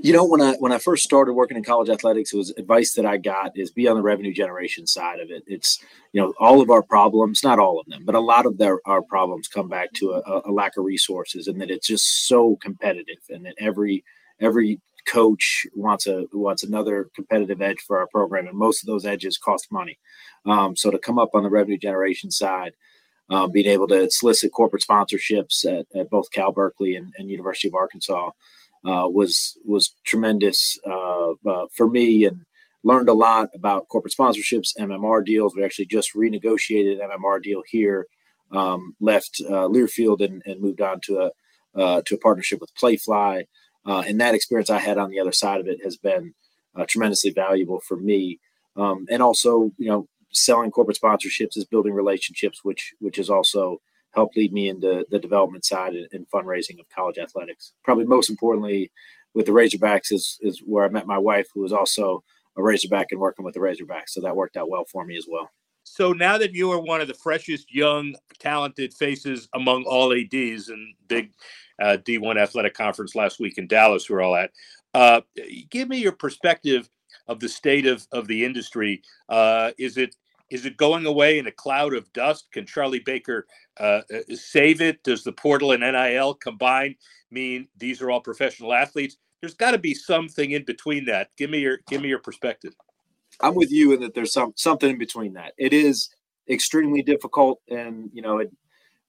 You 0.00 0.12
know, 0.12 0.24
when 0.24 0.40
I 0.40 0.54
when 0.54 0.72
I 0.72 0.78
first 0.78 1.04
started 1.04 1.32
working 1.32 1.56
in 1.56 1.64
college 1.64 1.88
athletics, 1.88 2.32
it 2.32 2.36
was 2.36 2.50
advice 2.56 2.94
that 2.94 3.06
I 3.06 3.16
got 3.16 3.52
is 3.56 3.70
be 3.70 3.88
on 3.88 3.96
the 3.96 4.02
revenue 4.02 4.32
generation 4.32 4.86
side 4.86 5.20
of 5.20 5.30
it. 5.30 5.42
It's 5.46 5.82
you 6.12 6.20
know 6.20 6.34
all 6.38 6.60
of 6.60 6.70
our 6.70 6.82
problems, 6.82 7.42
not 7.42 7.58
all 7.58 7.80
of 7.80 7.86
them, 7.86 8.04
but 8.04 8.14
a 8.14 8.20
lot 8.20 8.46
of 8.46 8.58
their, 8.58 8.78
our 8.86 9.02
problems 9.02 9.48
come 9.48 9.68
back 9.68 9.92
to 9.94 10.12
a, 10.12 10.42
a 10.46 10.52
lack 10.52 10.76
of 10.76 10.84
resources, 10.84 11.46
and 11.46 11.60
that 11.60 11.70
it's 11.70 11.86
just 11.86 12.26
so 12.28 12.56
competitive, 12.60 13.18
and 13.30 13.44
that 13.46 13.54
every 13.58 14.04
every 14.40 14.80
coach 15.06 15.66
wants 15.74 16.06
a 16.06 16.26
wants 16.32 16.62
another 16.62 17.08
competitive 17.14 17.62
edge 17.62 17.80
for 17.86 17.98
our 17.98 18.08
program, 18.08 18.46
and 18.46 18.58
most 18.58 18.82
of 18.82 18.86
those 18.86 19.06
edges 19.06 19.38
cost 19.38 19.70
money. 19.70 19.98
Um, 20.44 20.76
so 20.76 20.90
to 20.90 20.98
come 20.98 21.18
up 21.18 21.30
on 21.34 21.42
the 21.42 21.50
revenue 21.50 21.78
generation 21.78 22.30
side, 22.30 22.72
um, 23.30 23.50
being 23.50 23.66
able 23.66 23.88
to 23.88 24.10
solicit 24.10 24.52
corporate 24.52 24.84
sponsorships 24.88 25.64
at, 25.64 25.86
at 25.98 26.10
both 26.10 26.30
Cal 26.30 26.52
Berkeley 26.52 26.96
and, 26.96 27.12
and 27.18 27.30
University 27.30 27.68
of 27.68 27.74
Arkansas 27.74 28.30
uh, 28.84 29.08
was 29.08 29.58
was 29.64 29.94
tremendous 30.04 30.78
uh, 30.86 31.32
uh, 31.46 31.66
for 31.72 31.88
me, 31.88 32.24
and 32.24 32.42
learned 32.84 33.08
a 33.08 33.14
lot 33.14 33.48
about 33.54 33.88
corporate 33.88 34.14
sponsorships, 34.14 34.76
MMR 34.78 35.24
deals. 35.24 35.54
We 35.56 35.64
actually 35.64 35.86
just 35.86 36.14
renegotiated 36.14 37.02
an 37.02 37.10
MMR 37.10 37.42
deal 37.42 37.62
here. 37.66 38.06
Um, 38.52 38.94
left 39.00 39.40
uh, 39.44 39.66
Learfield 39.66 40.24
and, 40.24 40.40
and, 40.46 40.60
moved 40.60 40.80
on 40.80 41.00
to 41.06 41.18
a 41.18 41.80
uh, 41.80 42.02
to 42.06 42.14
a 42.14 42.18
partnership 42.18 42.60
with 42.60 42.74
Playfly, 42.80 43.44
uh, 43.86 44.04
and 44.06 44.20
that 44.20 44.36
experience 44.36 44.70
I 44.70 44.78
had 44.78 44.98
on 44.98 45.10
the 45.10 45.18
other 45.18 45.32
side 45.32 45.60
of 45.60 45.66
it 45.66 45.80
has 45.82 45.96
been 45.96 46.32
tremendously 46.88 47.30
valuable 47.30 47.80
for 47.80 47.96
me. 47.96 48.38
Um, 48.76 49.06
and 49.10 49.22
also, 49.22 49.72
you 49.78 49.88
know, 49.88 50.06
selling 50.32 50.70
corporate 50.70 50.98
sponsorships 51.02 51.56
is 51.56 51.64
building 51.64 51.92
relationships, 51.92 52.60
which 52.62 52.92
which 53.00 53.16
has 53.16 53.30
also 53.30 53.80
helped 54.16 54.36
lead 54.36 54.52
me 54.52 54.68
into 54.68 55.06
the 55.10 55.18
development 55.18 55.64
side 55.64 55.94
and, 55.94 56.08
and 56.12 56.28
fundraising 56.30 56.80
of 56.80 56.88
college 56.88 57.18
athletics. 57.18 57.72
Probably 57.84 58.06
most 58.06 58.30
importantly, 58.30 58.90
with 59.34 59.46
the 59.46 59.52
Razorbacks 59.52 60.10
is 60.10 60.38
is 60.40 60.60
where 60.60 60.84
I 60.84 60.88
met 60.88 61.06
my 61.06 61.18
wife, 61.18 61.46
who 61.54 61.60
was 61.60 61.72
also 61.72 62.24
a 62.56 62.62
Razorback 62.62 63.12
and 63.12 63.20
working 63.20 63.44
with 63.44 63.54
the 63.54 63.60
Razorbacks. 63.60 64.08
So 64.08 64.22
that 64.22 64.34
worked 64.34 64.56
out 64.56 64.70
well 64.70 64.86
for 64.90 65.04
me 65.04 65.16
as 65.16 65.26
well. 65.28 65.50
So 65.84 66.12
now 66.12 66.36
that 66.38 66.52
you 66.52 66.72
are 66.72 66.80
one 66.80 67.00
of 67.00 67.06
the 67.06 67.14
freshest, 67.14 67.72
young, 67.72 68.16
talented 68.40 68.92
faces 68.92 69.48
among 69.54 69.84
all 69.84 70.12
ADs 70.12 70.68
and 70.68 70.94
big 71.06 71.32
uh, 71.80 71.98
D1 72.02 72.40
athletic 72.40 72.74
conference 72.74 73.14
last 73.14 73.38
week 73.38 73.56
in 73.56 73.68
Dallas, 73.68 74.10
we're 74.10 74.22
all 74.22 74.34
at, 74.34 74.50
uh, 74.94 75.20
give 75.70 75.88
me 75.88 75.98
your 75.98 76.12
perspective 76.12 76.90
of 77.28 77.38
the 77.38 77.48
state 77.48 77.86
of, 77.86 78.04
of 78.10 78.26
the 78.26 78.44
industry. 78.44 79.02
Uh, 79.28 79.70
is 79.78 79.96
it 79.96 80.16
is 80.50 80.64
it 80.64 80.76
going 80.76 81.06
away 81.06 81.38
in 81.38 81.46
a 81.46 81.52
cloud 81.52 81.94
of 81.94 82.12
dust? 82.12 82.48
Can 82.52 82.66
Charlie 82.66 83.00
Baker 83.00 83.46
uh, 83.78 84.02
uh, 84.14 84.34
save 84.34 84.80
it? 84.80 85.02
Does 85.02 85.24
the 85.24 85.32
portal 85.32 85.72
and 85.72 85.80
NIL 85.82 86.34
combine 86.34 86.96
mean 87.30 87.68
these 87.76 88.00
are 88.00 88.10
all 88.10 88.20
professional 88.20 88.72
athletes? 88.72 89.16
There's 89.40 89.54
got 89.54 89.72
to 89.72 89.78
be 89.78 89.94
something 89.94 90.52
in 90.52 90.64
between 90.64 91.06
that. 91.06 91.30
Give 91.36 91.50
me 91.50 91.58
your 91.58 91.78
give 91.88 92.00
me 92.00 92.08
your 92.08 92.20
perspective. 92.20 92.74
I'm 93.40 93.54
with 93.54 93.70
you 93.70 93.92
in 93.92 94.00
that 94.00 94.14
there's 94.14 94.32
some 94.32 94.52
something 94.56 94.90
in 94.90 94.98
between 94.98 95.34
that. 95.34 95.52
It 95.58 95.72
is 95.72 96.10
extremely 96.48 97.02
difficult, 97.02 97.60
and 97.68 98.10
you 98.12 98.22
know 98.22 98.38
it. 98.38 98.52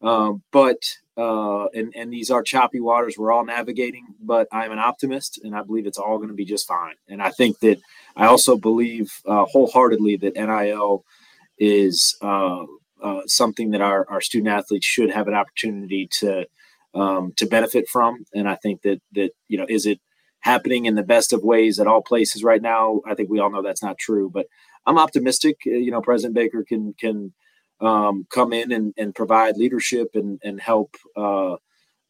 Um, 0.01 0.43
but 0.51 0.77
uh, 1.17 1.67
and 1.67 1.93
and 1.95 2.11
these 2.11 2.29
are 2.29 2.43
choppy 2.43 2.79
waters 2.79 3.15
we're 3.17 3.31
all 3.31 3.45
navigating. 3.45 4.07
But 4.19 4.47
I'm 4.51 4.71
an 4.71 4.79
optimist, 4.79 5.39
and 5.43 5.55
I 5.55 5.61
believe 5.61 5.87
it's 5.87 5.97
all 5.97 6.17
going 6.17 6.29
to 6.29 6.35
be 6.35 6.45
just 6.45 6.67
fine. 6.67 6.95
And 7.07 7.21
I 7.21 7.29
think 7.29 7.59
that 7.59 7.79
I 8.15 8.25
also 8.25 8.57
believe 8.57 9.13
uh, 9.25 9.45
wholeheartedly 9.45 10.17
that 10.17 10.35
NIL 10.35 11.05
is 11.57 12.15
uh, 12.21 12.65
uh, 13.01 13.21
something 13.25 13.71
that 13.71 13.81
our, 13.81 14.07
our 14.09 14.21
student 14.21 14.49
athletes 14.49 14.85
should 14.85 15.11
have 15.11 15.27
an 15.27 15.33
opportunity 15.33 16.07
to 16.19 16.45
um, 16.93 17.33
to 17.37 17.45
benefit 17.45 17.87
from. 17.87 18.25
And 18.33 18.49
I 18.49 18.55
think 18.55 18.81
that 18.81 19.01
that 19.13 19.31
you 19.47 19.57
know, 19.57 19.65
is 19.69 19.85
it 19.85 19.99
happening 20.39 20.85
in 20.85 20.95
the 20.95 21.03
best 21.03 21.33
of 21.33 21.43
ways 21.43 21.79
at 21.79 21.87
all 21.87 22.01
places 22.01 22.43
right 22.43 22.61
now? 22.61 23.01
I 23.07 23.15
think 23.15 23.29
we 23.29 23.39
all 23.39 23.51
know 23.51 23.61
that's 23.61 23.83
not 23.83 23.97
true, 23.97 24.29
but 24.33 24.47
I'm 24.85 24.97
optimistic. 24.97 25.57
Uh, 25.65 25.71
you 25.71 25.91
know, 25.91 26.01
President 26.01 26.35
Baker 26.35 26.63
can 26.63 26.93
can 26.99 27.33
um, 27.81 28.25
come 28.31 28.53
in 28.53 28.71
and, 28.71 28.93
and 28.97 29.13
provide 29.13 29.57
leadership 29.57 30.11
and 30.15 30.39
and 30.43 30.59
help. 30.59 30.95
Uh, 31.15 31.57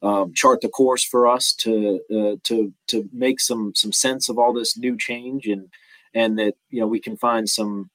um, 0.04 0.32
chart 0.36 0.62
the 0.62 0.70
course 0.70 1.04
for 1.04 1.28
us 1.28 1.54
to 1.54 2.00
uh, 2.16 2.36
to 2.44 2.72
to 2.86 3.10
make 3.12 3.40
some 3.40 3.74
some 3.74 3.92
sense 3.92 4.30
of 4.30 4.38
all 4.38 4.54
this 4.54 4.78
new 4.78 4.96
change 4.96 5.48
and 5.48 5.70
and 6.14 6.38
that 6.38 6.54
you 6.70 6.80
know 6.80 6.86
we 6.86 7.00
can 7.00 7.18
find 7.18 7.50
some 7.50 7.90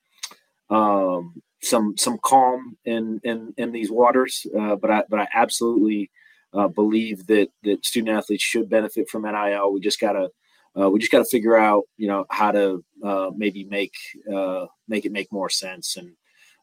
um, 0.72 1.42
some 1.61 1.96
some 1.96 2.18
calm 2.22 2.76
in 2.85 3.20
in, 3.24 3.54
in 3.56 3.72
these 3.72 3.90
waters. 3.90 4.46
Uh, 4.58 4.76
but 4.76 4.90
I 4.90 5.04
but 5.08 5.20
I 5.20 5.28
absolutely 5.35 6.11
uh, 6.54 6.68
believe 6.68 7.26
that 7.26 7.48
that 7.62 7.85
student 7.85 8.16
athletes 8.16 8.42
should 8.42 8.68
benefit 8.68 9.08
from 9.08 9.22
NIL. 9.22 9.72
We 9.72 9.80
just 9.80 10.00
gotta 10.00 10.30
uh, 10.78 10.90
we 10.90 10.98
just 10.98 11.12
gotta 11.12 11.24
figure 11.24 11.56
out 11.56 11.85
you 11.96 12.08
know 12.08 12.24
how 12.30 12.52
to 12.52 12.85
uh, 13.04 13.30
maybe 13.37 13.64
make 13.64 13.94
uh, 14.32 14.66
make 14.88 15.04
it 15.04 15.12
make 15.12 15.30
more 15.30 15.50
sense 15.50 15.96
and 15.96 16.12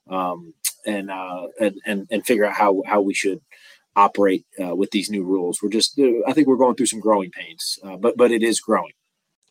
um, 0.09 0.53
and, 0.87 1.11
uh, 1.11 1.47
and 1.61 1.75
and 1.85 2.07
and 2.09 2.25
figure 2.25 2.45
out 2.45 2.53
how 2.53 2.81
how 2.85 2.99
we 2.99 3.13
should 3.13 3.39
operate 3.95 4.45
with 4.57 4.89
these 4.91 5.09
new 5.09 5.23
rules. 5.23 5.61
We're 5.61 5.69
just 5.69 5.99
I 6.27 6.33
think 6.33 6.47
we're 6.47 6.55
going 6.55 6.75
through 6.75 6.87
some 6.87 6.99
growing 6.99 7.31
pains, 7.31 7.77
but 7.99 8.17
but 8.17 8.31
it 8.31 8.41
is 8.41 8.59
growing. 8.59 8.93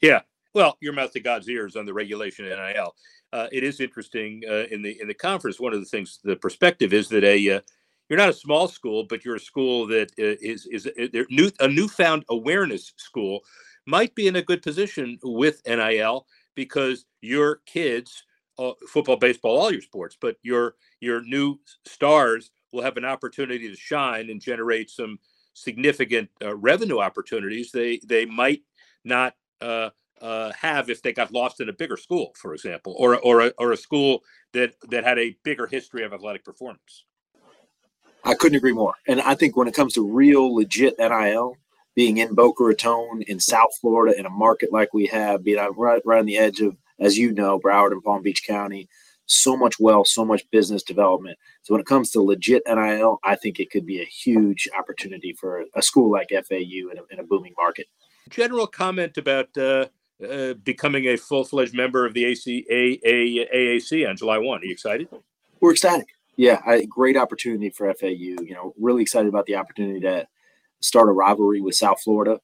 Yeah. 0.00 0.22
Well, 0.54 0.76
your 0.80 0.94
mouth 0.94 1.12
to 1.12 1.20
God's 1.20 1.48
ears 1.48 1.76
on 1.76 1.84
the 1.84 1.92
regulation 1.92 2.46
NIL 2.46 2.94
uh, 3.32 3.46
it 3.52 3.62
is 3.62 3.80
interesting 3.80 4.42
uh, 4.48 4.64
in 4.70 4.82
the 4.82 4.98
in 5.00 5.08
the 5.08 5.14
conference. 5.14 5.60
One 5.60 5.72
of 5.72 5.80
the 5.80 5.86
things, 5.86 6.18
the 6.24 6.36
perspective 6.36 6.92
is 6.92 7.08
that 7.08 7.24
a 7.24 7.56
uh, 7.56 7.60
you're 8.08 8.18
not 8.18 8.30
a 8.30 8.34
small 8.34 8.68
school, 8.68 9.04
but 9.04 9.24
you're 9.24 9.36
a 9.36 9.40
school 9.40 9.86
that 9.88 10.10
uh, 10.18 10.36
is 10.40 10.66
is 10.66 10.86
a, 10.86 11.20
uh, 11.20 11.24
new, 11.30 11.50
a 11.60 11.68
newfound 11.68 12.24
awareness 12.30 12.92
school 12.96 13.40
might 13.86 14.14
be 14.14 14.28
in 14.28 14.36
a 14.36 14.42
good 14.42 14.62
position 14.62 15.18
with 15.22 15.62
NIL 15.66 16.26
because 16.54 17.06
your 17.20 17.60
kids, 17.66 18.24
uh, 18.58 18.72
football, 18.88 19.16
baseball, 19.16 19.58
all 19.58 19.72
your 19.72 19.82
sports, 19.82 20.16
but 20.20 20.36
your 20.42 20.76
your 21.00 21.22
new 21.22 21.58
stars 21.86 22.50
will 22.72 22.82
have 22.82 22.96
an 22.96 23.04
opportunity 23.04 23.68
to 23.68 23.76
shine 23.76 24.30
and 24.30 24.40
generate 24.40 24.90
some 24.90 25.18
significant 25.52 26.30
revenue 26.54 26.98
opportunities. 26.98 27.72
They 27.72 28.00
they 28.06 28.24
might 28.24 28.62
not 29.04 29.34
uh, 29.60 29.90
uh, 30.20 30.52
have 30.52 30.90
if 30.90 31.02
they 31.02 31.12
got 31.12 31.32
lost 31.32 31.60
in 31.60 31.68
a 31.68 31.72
bigger 31.72 31.96
school, 31.96 32.32
for 32.36 32.54
example, 32.54 32.94
or 32.98 33.18
or 33.20 33.40
a, 33.40 33.52
or 33.58 33.72
a 33.72 33.76
school 33.76 34.22
that 34.52 34.74
that 34.90 35.04
had 35.04 35.18
a 35.18 35.36
bigger 35.44 35.66
history 35.66 36.04
of 36.04 36.12
athletic 36.12 36.44
performance. 36.44 37.04
I 38.24 38.34
couldn't 38.34 38.56
agree 38.56 38.72
more. 38.72 38.94
And 39.06 39.20
I 39.20 39.34
think 39.34 39.56
when 39.56 39.68
it 39.68 39.74
comes 39.74 39.94
to 39.94 40.06
real 40.06 40.54
legit 40.54 40.98
NIL, 40.98 41.56
being 41.94 42.18
in 42.18 42.34
Boca 42.34 42.64
Raton 42.64 43.22
in 43.22 43.40
South 43.40 43.70
Florida 43.80 44.18
in 44.18 44.26
a 44.26 44.30
market 44.30 44.72
like 44.72 44.92
we 44.92 45.06
have, 45.06 45.44
being 45.44 45.58
right 45.76 46.02
right 46.04 46.18
on 46.18 46.26
the 46.26 46.36
edge 46.36 46.60
of, 46.60 46.76
as 46.98 47.16
you 47.16 47.32
know, 47.32 47.58
Broward 47.58 47.92
and 47.92 48.02
Palm 48.02 48.22
Beach 48.22 48.44
County, 48.46 48.88
so 49.26 49.56
much 49.56 49.78
wealth, 49.78 50.08
so 50.08 50.24
much 50.24 50.48
business 50.50 50.82
development. 50.82 51.38
So 51.62 51.74
when 51.74 51.80
it 51.80 51.86
comes 51.86 52.10
to 52.12 52.22
legit 52.22 52.62
NIL, 52.66 53.18
I 53.24 53.36
think 53.36 53.60
it 53.60 53.70
could 53.70 53.86
be 53.86 54.00
a 54.00 54.04
huge 54.04 54.68
opportunity 54.76 55.32
for 55.32 55.64
a 55.74 55.82
school 55.82 56.10
like 56.10 56.30
FAU 56.30 56.90
in 56.90 56.98
a, 56.98 57.12
in 57.12 57.20
a 57.20 57.24
booming 57.24 57.54
market. 57.56 57.86
General 58.30 58.66
comment 58.66 59.16
about 59.16 59.56
uh, 59.56 59.86
uh, 60.26 60.54
becoming 60.54 61.06
a 61.06 61.16
full 61.16 61.44
fledged 61.44 61.74
member 61.74 62.04
of 62.06 62.14
the 62.14 62.24
AC, 62.24 62.66
AAC 62.70 64.08
on 64.08 64.16
July 64.16 64.38
1. 64.38 64.60
Are 64.60 64.64
you 64.64 64.72
excited? 64.72 65.08
We're 65.60 65.72
ecstatic. 65.72 66.08
Yeah, 66.36 66.60
great 66.88 67.16
opportunity 67.16 67.70
for 67.70 67.92
FAU. 67.92 68.06
You 68.08 68.52
know, 68.52 68.72
really 68.78 69.02
excited 69.02 69.28
about 69.28 69.46
the 69.46 69.56
opportunity 69.56 70.00
to 70.00 70.26
start 70.80 71.08
a 71.08 71.12
rivalry 71.12 71.60
with 71.60 71.74
South 71.74 72.00
Florida. 72.00 72.40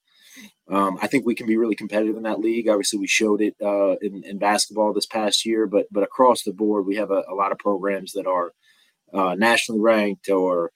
Um, 0.68 0.98
I 1.00 1.06
think 1.06 1.26
we 1.26 1.34
can 1.34 1.46
be 1.46 1.56
really 1.56 1.74
competitive 1.74 2.16
in 2.16 2.22
that 2.24 2.40
league. 2.40 2.68
Obviously, 2.68 2.98
we 2.98 3.06
showed 3.06 3.40
it 3.40 3.54
uh, 3.62 3.96
in, 4.00 4.24
in, 4.24 4.38
basketball 4.38 4.92
this 4.92 5.06
past 5.06 5.44
year, 5.44 5.66
but 5.66 5.86
but 5.92 6.02
across 6.02 6.42
the 6.42 6.52
board, 6.52 6.86
we 6.86 6.96
have 6.96 7.10
a, 7.10 7.22
a 7.28 7.34
lot 7.34 7.52
of 7.52 7.58
programs 7.58 8.12
that 8.12 8.26
are 8.26 8.52
uh, 9.12 9.34
nationally 9.34 9.80
ranked 9.80 10.28
or 10.28 10.72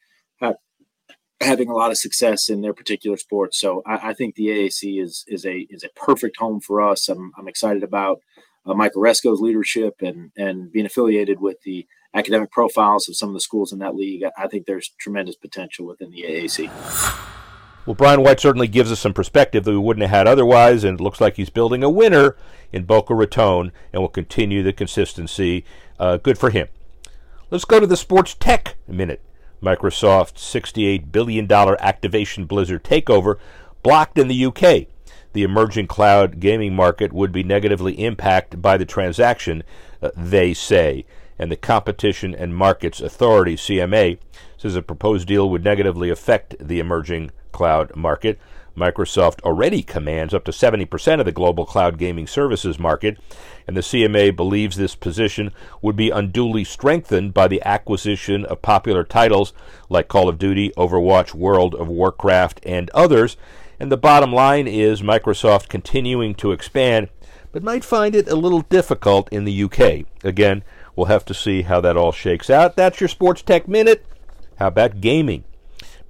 having 1.40 1.68
a 1.68 1.74
lot 1.74 1.90
of 1.90 1.98
success 1.98 2.48
in 2.48 2.61
their 2.61 2.74
particular 2.74 3.16
sport. 3.16 3.55
So 3.55 3.83
I, 3.87 4.11
I, 4.11 4.14
think 4.14 4.35
the 4.35 4.48
AAC 4.48 5.03
is 5.03 5.24
is 5.29 5.44
a 5.46 5.66
is 5.70 5.85
a 5.85 5.88
perfect 5.90 6.37
home 6.37 6.61
for 6.61 6.83
us. 6.83 7.09
I'm, 7.09 7.33
I'm 7.38 7.48
excited 7.48 7.83
about 7.83 8.20
uh, 8.66 8.74
Mike 8.74 8.94
Aresco's 8.94 9.40
leadership 9.40 9.96
and 10.01 10.33
and 10.37 10.72
being 10.72 10.87
affiliated 10.87 11.40
with 11.40 11.62
the 11.62 11.87
academic 12.14 12.51
profiles 12.51 13.09
of 13.09 13.16
some 13.16 13.29
of 13.29 13.35
the 13.35 13.40
schools 13.40 13.72
in 13.72 13.79
that 13.79 13.94
league. 13.94 14.24
I, 14.24 14.44
I 14.44 14.48
think 14.48 14.66
there's 14.66 14.90
tremendous 14.98 15.37
potential 15.37 15.87
within 15.87 16.11
the 16.11 16.22
AAC. 16.22 16.70
Well, 17.87 17.94
Brian 17.94 18.22
White 18.22 18.40
certainly 18.40 18.68
gives 18.68 18.92
us 18.92 19.01
some 19.01 19.14
perspective 19.14 19.64
that 19.64 19.70
we 19.70 19.79
wouldn't 19.79 20.03
have 20.03 20.11
had 20.11 20.29
otherwise, 20.29 20.85
and 20.85 21.01
it 21.01 21.03
looks 21.03 21.22
like 21.22 21.37
he's 21.37 21.48
building 21.48 21.83
a 21.83 21.88
winner 21.88 22.37
in 22.70 22.85
Boca 22.85 23.14
Raton 23.14 23.72
and 23.94 24.03
will 24.03 24.11
continue 24.11 24.62
the 24.62 24.74
consistency. 24.74 25.64
Uh, 25.98 26.18
good 26.18 26.37
for 26.37 26.51
him. 26.51 26.68
Let's 27.51 27.64
go 27.64 27.81
to 27.81 27.87
the 27.87 27.96
sports 27.96 28.35
tech 28.35 28.77
minute. 28.87 29.22
Microsoft's 29.62 30.42
$68 30.42 31.11
billion 31.11 31.47
Activision 31.47 32.47
Blizzard 32.47 32.85
takeover 32.85 33.37
blocked 33.83 34.18
in 34.18 34.29
the 34.29 34.47
UK. 34.47 34.87
The 35.33 35.42
emerging 35.42 35.87
cloud 35.87 36.40
gaming 36.40 36.75
market 36.75 37.12
would 37.12 37.33
be 37.33 37.42
negatively 37.42 37.92
impacted 37.94 38.62
by 38.62 38.77
the 38.77 38.87
transaction, 38.87 39.62
uh, 40.03 40.11
they 40.16 40.55
say. 40.55 41.05
And 41.38 41.53
the 41.53 41.57
Competition 41.57 42.35
and 42.35 42.57
Markets 42.57 43.01
Authority, 43.01 43.57
CMA, 43.57 44.18
says 44.57 44.75
a 44.75 44.83
proposed 44.83 45.29
deal 45.29 45.49
would 45.51 45.62
negatively 45.62 46.11
affect 46.11 46.57
the 46.59 46.81
emerging 46.81 47.31
cloud 47.53 47.94
market. 47.94 48.38
Microsoft 48.79 49.43
already 49.43 49.83
commands 49.83 50.33
up 50.33 50.45
to 50.45 50.53
70% 50.53 51.21
of 51.21 51.27
the 51.27 51.33
global 51.33 51.67
cloud 51.67 51.99
gaming 51.99 52.27
services 52.27 52.79
market, 52.79 53.19
and 53.67 53.77
the 53.77 53.83
CMA 53.83 54.35
believes 54.35 54.77
this 54.77 54.95
position 54.95 55.53
would 55.83 55.97
be 55.97 56.11
unduly 56.11 56.64
strengthened 56.64 57.35
by 57.35 57.49
the 57.49 57.62
acquisition 57.64 58.45
of 58.45 58.62
popular 58.62 59.05
titles 59.05 59.53
like 59.88 60.09
Call 60.09 60.29
of 60.29 60.38
Duty, 60.38 60.73
Overwatch, 60.77 61.35
World 61.35 61.75
of 61.75 61.88
Warcraft, 61.88 62.61
and 62.64 62.88
others. 62.91 63.37
And 63.81 63.93
the 63.93 63.97
bottom 63.97 64.33
line 64.33 64.67
is 64.67 65.03
Microsoft 65.03 65.69
continuing 65.69 66.35
to 66.37 66.53
expand, 66.53 67.09
but 67.53 67.62
might 67.62 67.85
find 67.85 68.14
it 68.14 68.29
a 68.29 68.37
little 68.37 68.62
difficult 68.62 69.29
in 69.31 69.45
the 69.45 69.62
UK. 69.64 70.07
Again, 70.25 70.64
we'll 70.97 71.07
have 71.07 71.25
to 71.27 71.35
see 71.35 71.62
how 71.62 71.81
that 71.81 71.97
all 71.97 72.12
shakes 72.12 72.51
out. 72.51 72.77
That's 72.77 73.01
your 73.01 73.09
Sports 73.09 73.43
Tech 73.43 73.69
Minute. 73.69 74.05
How 74.57 74.69
about 74.69 75.01
gaming? 75.01 75.45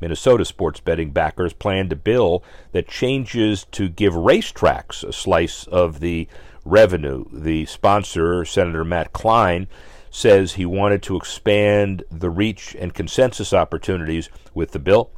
Minnesota 0.00 0.44
sports 0.44 0.80
betting 0.80 1.10
backers 1.10 1.52
planned 1.52 1.92
a 1.92 1.96
bill 1.96 2.42
that 2.72 2.88
changes 2.88 3.66
to 3.72 3.88
give 3.88 4.14
racetracks 4.14 5.02
a 5.02 5.12
slice 5.12 5.66
of 5.66 6.00
the 6.00 6.28
revenue. 6.64 7.24
The 7.32 7.66
sponsor, 7.66 8.44
Senator 8.44 8.84
Matt 8.84 9.12
Klein, 9.12 9.66
says 10.10 10.54
he 10.54 10.66
wanted 10.66 11.02
to 11.04 11.16
expand 11.16 12.04
the 12.10 12.30
reach 12.30 12.74
and 12.78 12.94
consensus 12.94 13.52
opportunities 13.52 14.28
with 14.54 14.72
the 14.72 14.78
bill. 14.78 15.10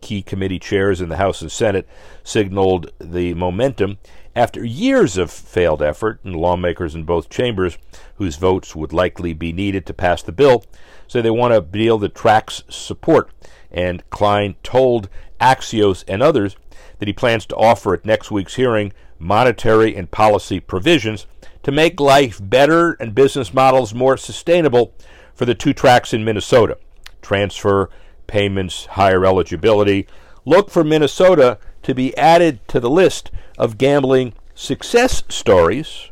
Key 0.00 0.22
committee 0.22 0.58
chairs 0.58 1.00
in 1.00 1.08
the 1.08 1.16
House 1.16 1.42
and 1.42 1.50
Senate 1.50 1.88
signaled 2.22 2.92
the 2.98 3.34
momentum 3.34 3.98
after 4.36 4.62
years 4.62 5.16
of 5.16 5.30
failed 5.30 5.80
effort, 5.80 6.20
and 6.22 6.36
lawmakers 6.36 6.94
in 6.94 7.04
both 7.04 7.30
chambers, 7.30 7.78
whose 8.16 8.36
votes 8.36 8.76
would 8.76 8.92
likely 8.92 9.32
be 9.32 9.50
needed 9.50 9.86
to 9.86 9.94
pass 9.94 10.22
the 10.22 10.30
bill, 10.30 10.62
say 11.08 11.22
they 11.22 11.30
want 11.30 11.54
a 11.54 11.60
deal 11.62 11.96
that 11.96 12.14
tracks 12.14 12.62
support. 12.68 13.30
And 13.70 14.08
Klein 14.10 14.56
told 14.62 15.08
Axios 15.40 16.04
and 16.08 16.22
others 16.22 16.56
that 16.98 17.08
he 17.08 17.12
plans 17.12 17.46
to 17.46 17.56
offer 17.56 17.94
at 17.94 18.04
next 18.04 18.30
week's 18.30 18.54
hearing 18.54 18.92
monetary 19.18 19.96
and 19.96 20.10
policy 20.10 20.60
provisions 20.60 21.26
to 21.62 21.72
make 21.72 22.00
life 22.00 22.38
better 22.42 22.92
and 23.00 23.14
business 23.14 23.52
models 23.52 23.94
more 23.94 24.16
sustainable 24.16 24.94
for 25.34 25.44
the 25.44 25.54
two 25.54 25.72
tracks 25.72 26.12
in 26.14 26.24
Minnesota 26.24 26.78
transfer, 27.22 27.90
payments, 28.28 28.86
higher 28.86 29.24
eligibility. 29.24 30.06
Look 30.44 30.70
for 30.70 30.84
Minnesota 30.84 31.58
to 31.82 31.92
be 31.92 32.16
added 32.16 32.60
to 32.68 32.78
the 32.78 32.90
list 32.90 33.32
of 33.58 33.78
gambling 33.78 34.32
success 34.54 35.24
stories 35.28 36.10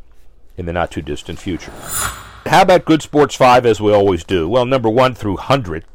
in 0.57 0.65
the 0.65 0.73
not 0.73 0.91
too 0.91 1.01
distant 1.01 1.39
future. 1.39 1.71
How 2.45 2.63
about 2.63 2.85
Good 2.85 3.01
Sports 3.01 3.35
5 3.35 3.65
as 3.65 3.79
we 3.79 3.93
always 3.93 4.23
do? 4.25 4.49
Well, 4.49 4.65
number 4.65 4.89
1 4.89 5.15
through 5.15 5.35
100 5.35 5.85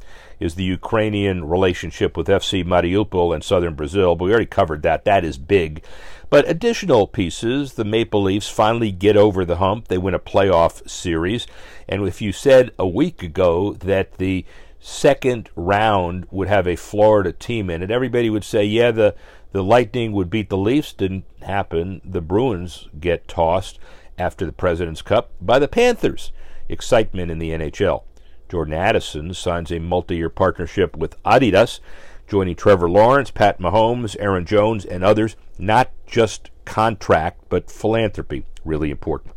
is 0.41 0.55
the 0.55 0.65
Ukrainian 0.65 1.45
relationship 1.45 2.17
with 2.17 2.27
FC 2.27 2.65
Mariupol 2.65 3.35
in 3.35 3.43
southern 3.43 3.75
Brazil, 3.75 4.17
but 4.17 4.25
we 4.25 4.31
already 4.31 4.47
covered 4.47 4.83
that. 4.83 5.05
That 5.05 5.25
is 5.25 5.39
big. 5.39 5.85
But 6.31 6.49
additional 6.49 7.07
pieces, 7.07 7.75
the 7.75 7.85
Maple 7.85 8.23
Leafs 8.23 8.49
finally 8.49 8.93
get 8.93 9.17
over 9.17 9.45
the 9.45 9.57
hump. 9.57 9.89
They 9.89 9.99
win 9.99 10.15
a 10.15 10.21
playoff 10.21 10.89
series. 10.89 11.47
And 11.89 12.07
if 12.07 12.23
you 12.23 12.33
said 12.33 12.71
a 12.79 12.87
week 12.87 13.23
ago 13.23 13.75
that 13.75 14.15
the 14.15 14.47
second 14.79 15.51
round 15.57 16.27
would 16.31 16.49
have 16.49 16.67
a 16.67 16.77
Florida 16.77 17.33
team 17.33 17.69
in 17.69 17.83
it, 17.83 17.91
everybody 17.91 18.31
would 18.31 18.45
say, 18.45 18.65
yeah, 18.65 18.93
the, 18.93 19.17
the 19.51 19.65
Lightning 19.65 20.13
would 20.13 20.31
beat 20.31 20.49
the 20.49 20.57
Leafs. 20.57 20.93
Didn't 20.93 21.25
happen. 21.43 22.01
The 22.05 22.21
Bruins 22.21 22.89
get 22.99 23.27
tossed 23.27 23.81
after 24.17 24.47
the 24.47 24.53
President's 24.53 25.03
Cup 25.03 25.33
by 25.41 25.59
the 25.59 25.69
Panthers. 25.69 26.31
Excitement 26.69 27.33
in 27.33 27.41
the 27.41 27.51
NHL. 27.51 28.05
Jordan 28.51 28.75
Addison 28.75 29.33
signs 29.33 29.71
a 29.71 29.79
multi 29.79 30.17
year 30.17 30.29
partnership 30.29 30.97
with 30.97 31.23
Adidas 31.23 31.81
joining 32.27 32.55
Trevor 32.55 32.89
Lawrence, 32.89 33.31
Pat 33.31 33.59
Mahomes, 33.59 34.17
Aaron 34.21 34.45
Jones, 34.45 34.85
and 34.85 35.03
others. 35.03 35.37
Not 35.59 35.91
just 36.07 36.51
contract, 36.65 37.43
but 37.49 37.71
philanthropy. 37.71 38.45
Really 38.65 38.91
important. 38.91 39.35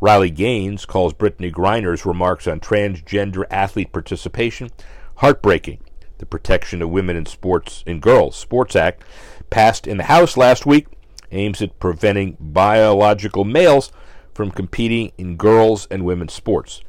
Riley 0.00 0.30
Gaines 0.30 0.84
calls 0.84 1.14
Brittney 1.14 1.52
Griner's 1.52 2.04
remarks 2.04 2.46
on 2.46 2.60
transgender 2.60 3.44
athlete 3.50 3.92
participation 3.92 4.70
heartbreaking. 5.16 5.78
The 6.18 6.26
Protection 6.26 6.82
of 6.82 6.90
Women 6.90 7.16
in 7.16 7.26
Sports 7.26 7.84
and 7.86 8.02
Girls 8.02 8.36
Sports 8.36 8.74
Act, 8.74 9.04
passed 9.50 9.86
in 9.86 9.96
the 9.96 10.04
House 10.04 10.36
last 10.36 10.66
week, 10.66 10.86
aims 11.30 11.62
at 11.62 11.78
preventing 11.78 12.36
biological 12.40 13.44
males 13.44 13.92
from 14.32 14.50
competing 14.50 15.12
in 15.16 15.36
girls 15.36 15.86
and 15.90 16.04
women's 16.04 16.32
sports. 16.32 16.82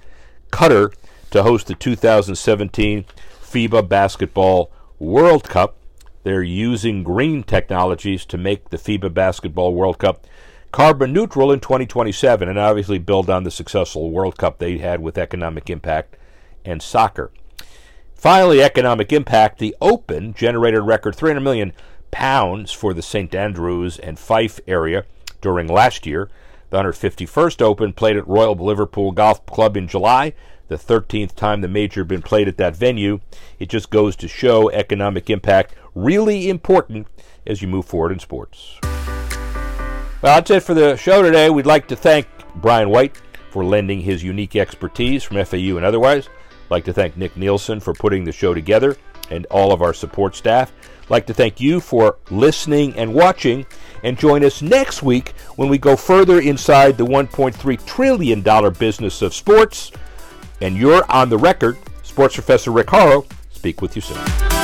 Qatar 0.52 0.94
to 1.36 1.44
host 1.44 1.68
the 1.68 1.76
2017 1.76 3.04
FIBA 3.42 3.90
basketball 3.90 4.72
World 5.00 5.44
Cup. 5.44 5.76
They're 6.24 6.42
using 6.42 7.04
green 7.04 7.44
technologies 7.44 8.26
to 8.28 8.38
make 8.38 8.70
the 8.70 8.78
FIBA 8.78 9.14
Basketball 9.14 9.74
World 9.74 10.00
Cup 10.00 10.26
carbon 10.72 11.12
neutral 11.12 11.52
in 11.52 11.60
2027 11.60 12.48
and 12.48 12.58
obviously 12.58 13.00
build 13.00 13.30
on 13.30 13.44
the 13.44 13.52
successful 13.52 14.12
World 14.12 14.38
Cup 14.38 14.60
they 14.60 14.78
had 14.78 15.02
with 15.02 15.18
economic 15.18 15.70
impact 15.70 16.16
and 16.64 16.82
soccer. 16.82 17.32
Finally, 18.14 18.62
economic 18.62 19.12
impact. 19.12 19.60
The 19.60 19.76
Open 19.82 20.34
generated 20.34 20.84
record 20.84 21.18
300 21.18 21.42
million 21.42 21.74
pounds 22.12 22.72
for 22.72 22.94
the 22.94 23.02
St 23.02 23.36
Andrews 23.36 24.00
and 24.00 24.18
Fife 24.18 24.62
area 24.68 25.04
during 25.42 25.68
last 25.68 26.06
year. 26.06 26.30
The 26.70 26.78
151st 26.78 27.62
Open 27.62 27.92
played 27.92 28.16
at 28.16 28.26
Royal 28.26 28.56
Liverpool 28.56 29.12
Golf 29.12 29.46
Club 29.46 29.76
in 29.76 29.90
July 29.90 30.34
the 30.68 30.76
13th 30.76 31.36
time 31.36 31.62
the 31.62 31.68
major 31.68 32.02
had 32.02 32.08
been 32.08 32.22
played 32.22 32.48
at 32.48 32.58
that 32.58 32.76
venue. 32.76 33.20
It 33.60 33.70
just 33.70 33.90
goes 33.90 34.16
to 34.18 34.28
show 34.28 34.70
economic 34.72 35.30
impact 35.30 35.76
really 35.94 36.50
important 36.50 37.08
as 37.46 37.62
you 37.62 37.68
move 37.68 37.86
forward 37.86 38.12
in 38.12 38.20
sports. 38.20 38.80
Well, 40.22 40.36
that's 40.36 40.50
it 40.50 40.64
for 40.64 40.74
the 40.74 40.96
show 40.96 41.22
today. 41.22 41.50
We'd 41.50 41.66
like 41.66 41.88
to 41.90 41.96
thank 41.96 42.28
Brian 42.56 42.90
White 42.90 43.22
for 43.52 43.64
lending 43.64 44.02
his 44.02 44.24
unique 44.24 44.56
expertise 44.56 45.24
from 45.24 45.44
FAU 45.46 45.78
and 45.78 45.86
otherwise. 45.86 46.28
I'd 46.28 46.72
like 46.72 46.86
to 46.86 46.94
thank 46.94 47.16
Nick 47.16 47.38
Nielsen 47.38 47.80
for 47.80 47.94
putting 47.94 48.24
the 48.24 48.32
show 48.32 48.54
together 48.54 48.98
and 49.30 49.46
all 49.48 49.72
of 49.72 49.82
our 49.82 49.94
support 49.94 50.36
staff. 50.36 50.72
I'd 51.04 51.10
like 51.10 51.28
to 51.28 51.34
thank 51.34 51.62
you 51.62 51.80
for 51.80 52.18
listening 52.32 52.96
and 52.96 53.14
watching. 53.14 53.66
And 54.04 54.18
join 54.18 54.44
us 54.44 54.62
next 54.62 55.04
week 55.04 55.30
when 55.56 55.70
we 55.70 55.78
go 55.78 55.96
further 55.96 56.40
inside 56.40 56.98
the 56.98 57.06
$1.3 57.06 57.86
trillion 57.86 58.74
business 58.74 59.22
of 59.22 59.34
sports 59.34 59.92
and 60.62 60.78
you're 60.78 61.10
on 61.12 61.30
the 61.30 61.38
record. 61.38 61.78
Sports 62.04 62.36
Professor 62.36 62.72
Rick 62.72 62.88
Horrow, 62.88 63.26
speak 63.52 63.82
with 63.82 63.96
you 63.96 64.02
soon. 64.02 64.55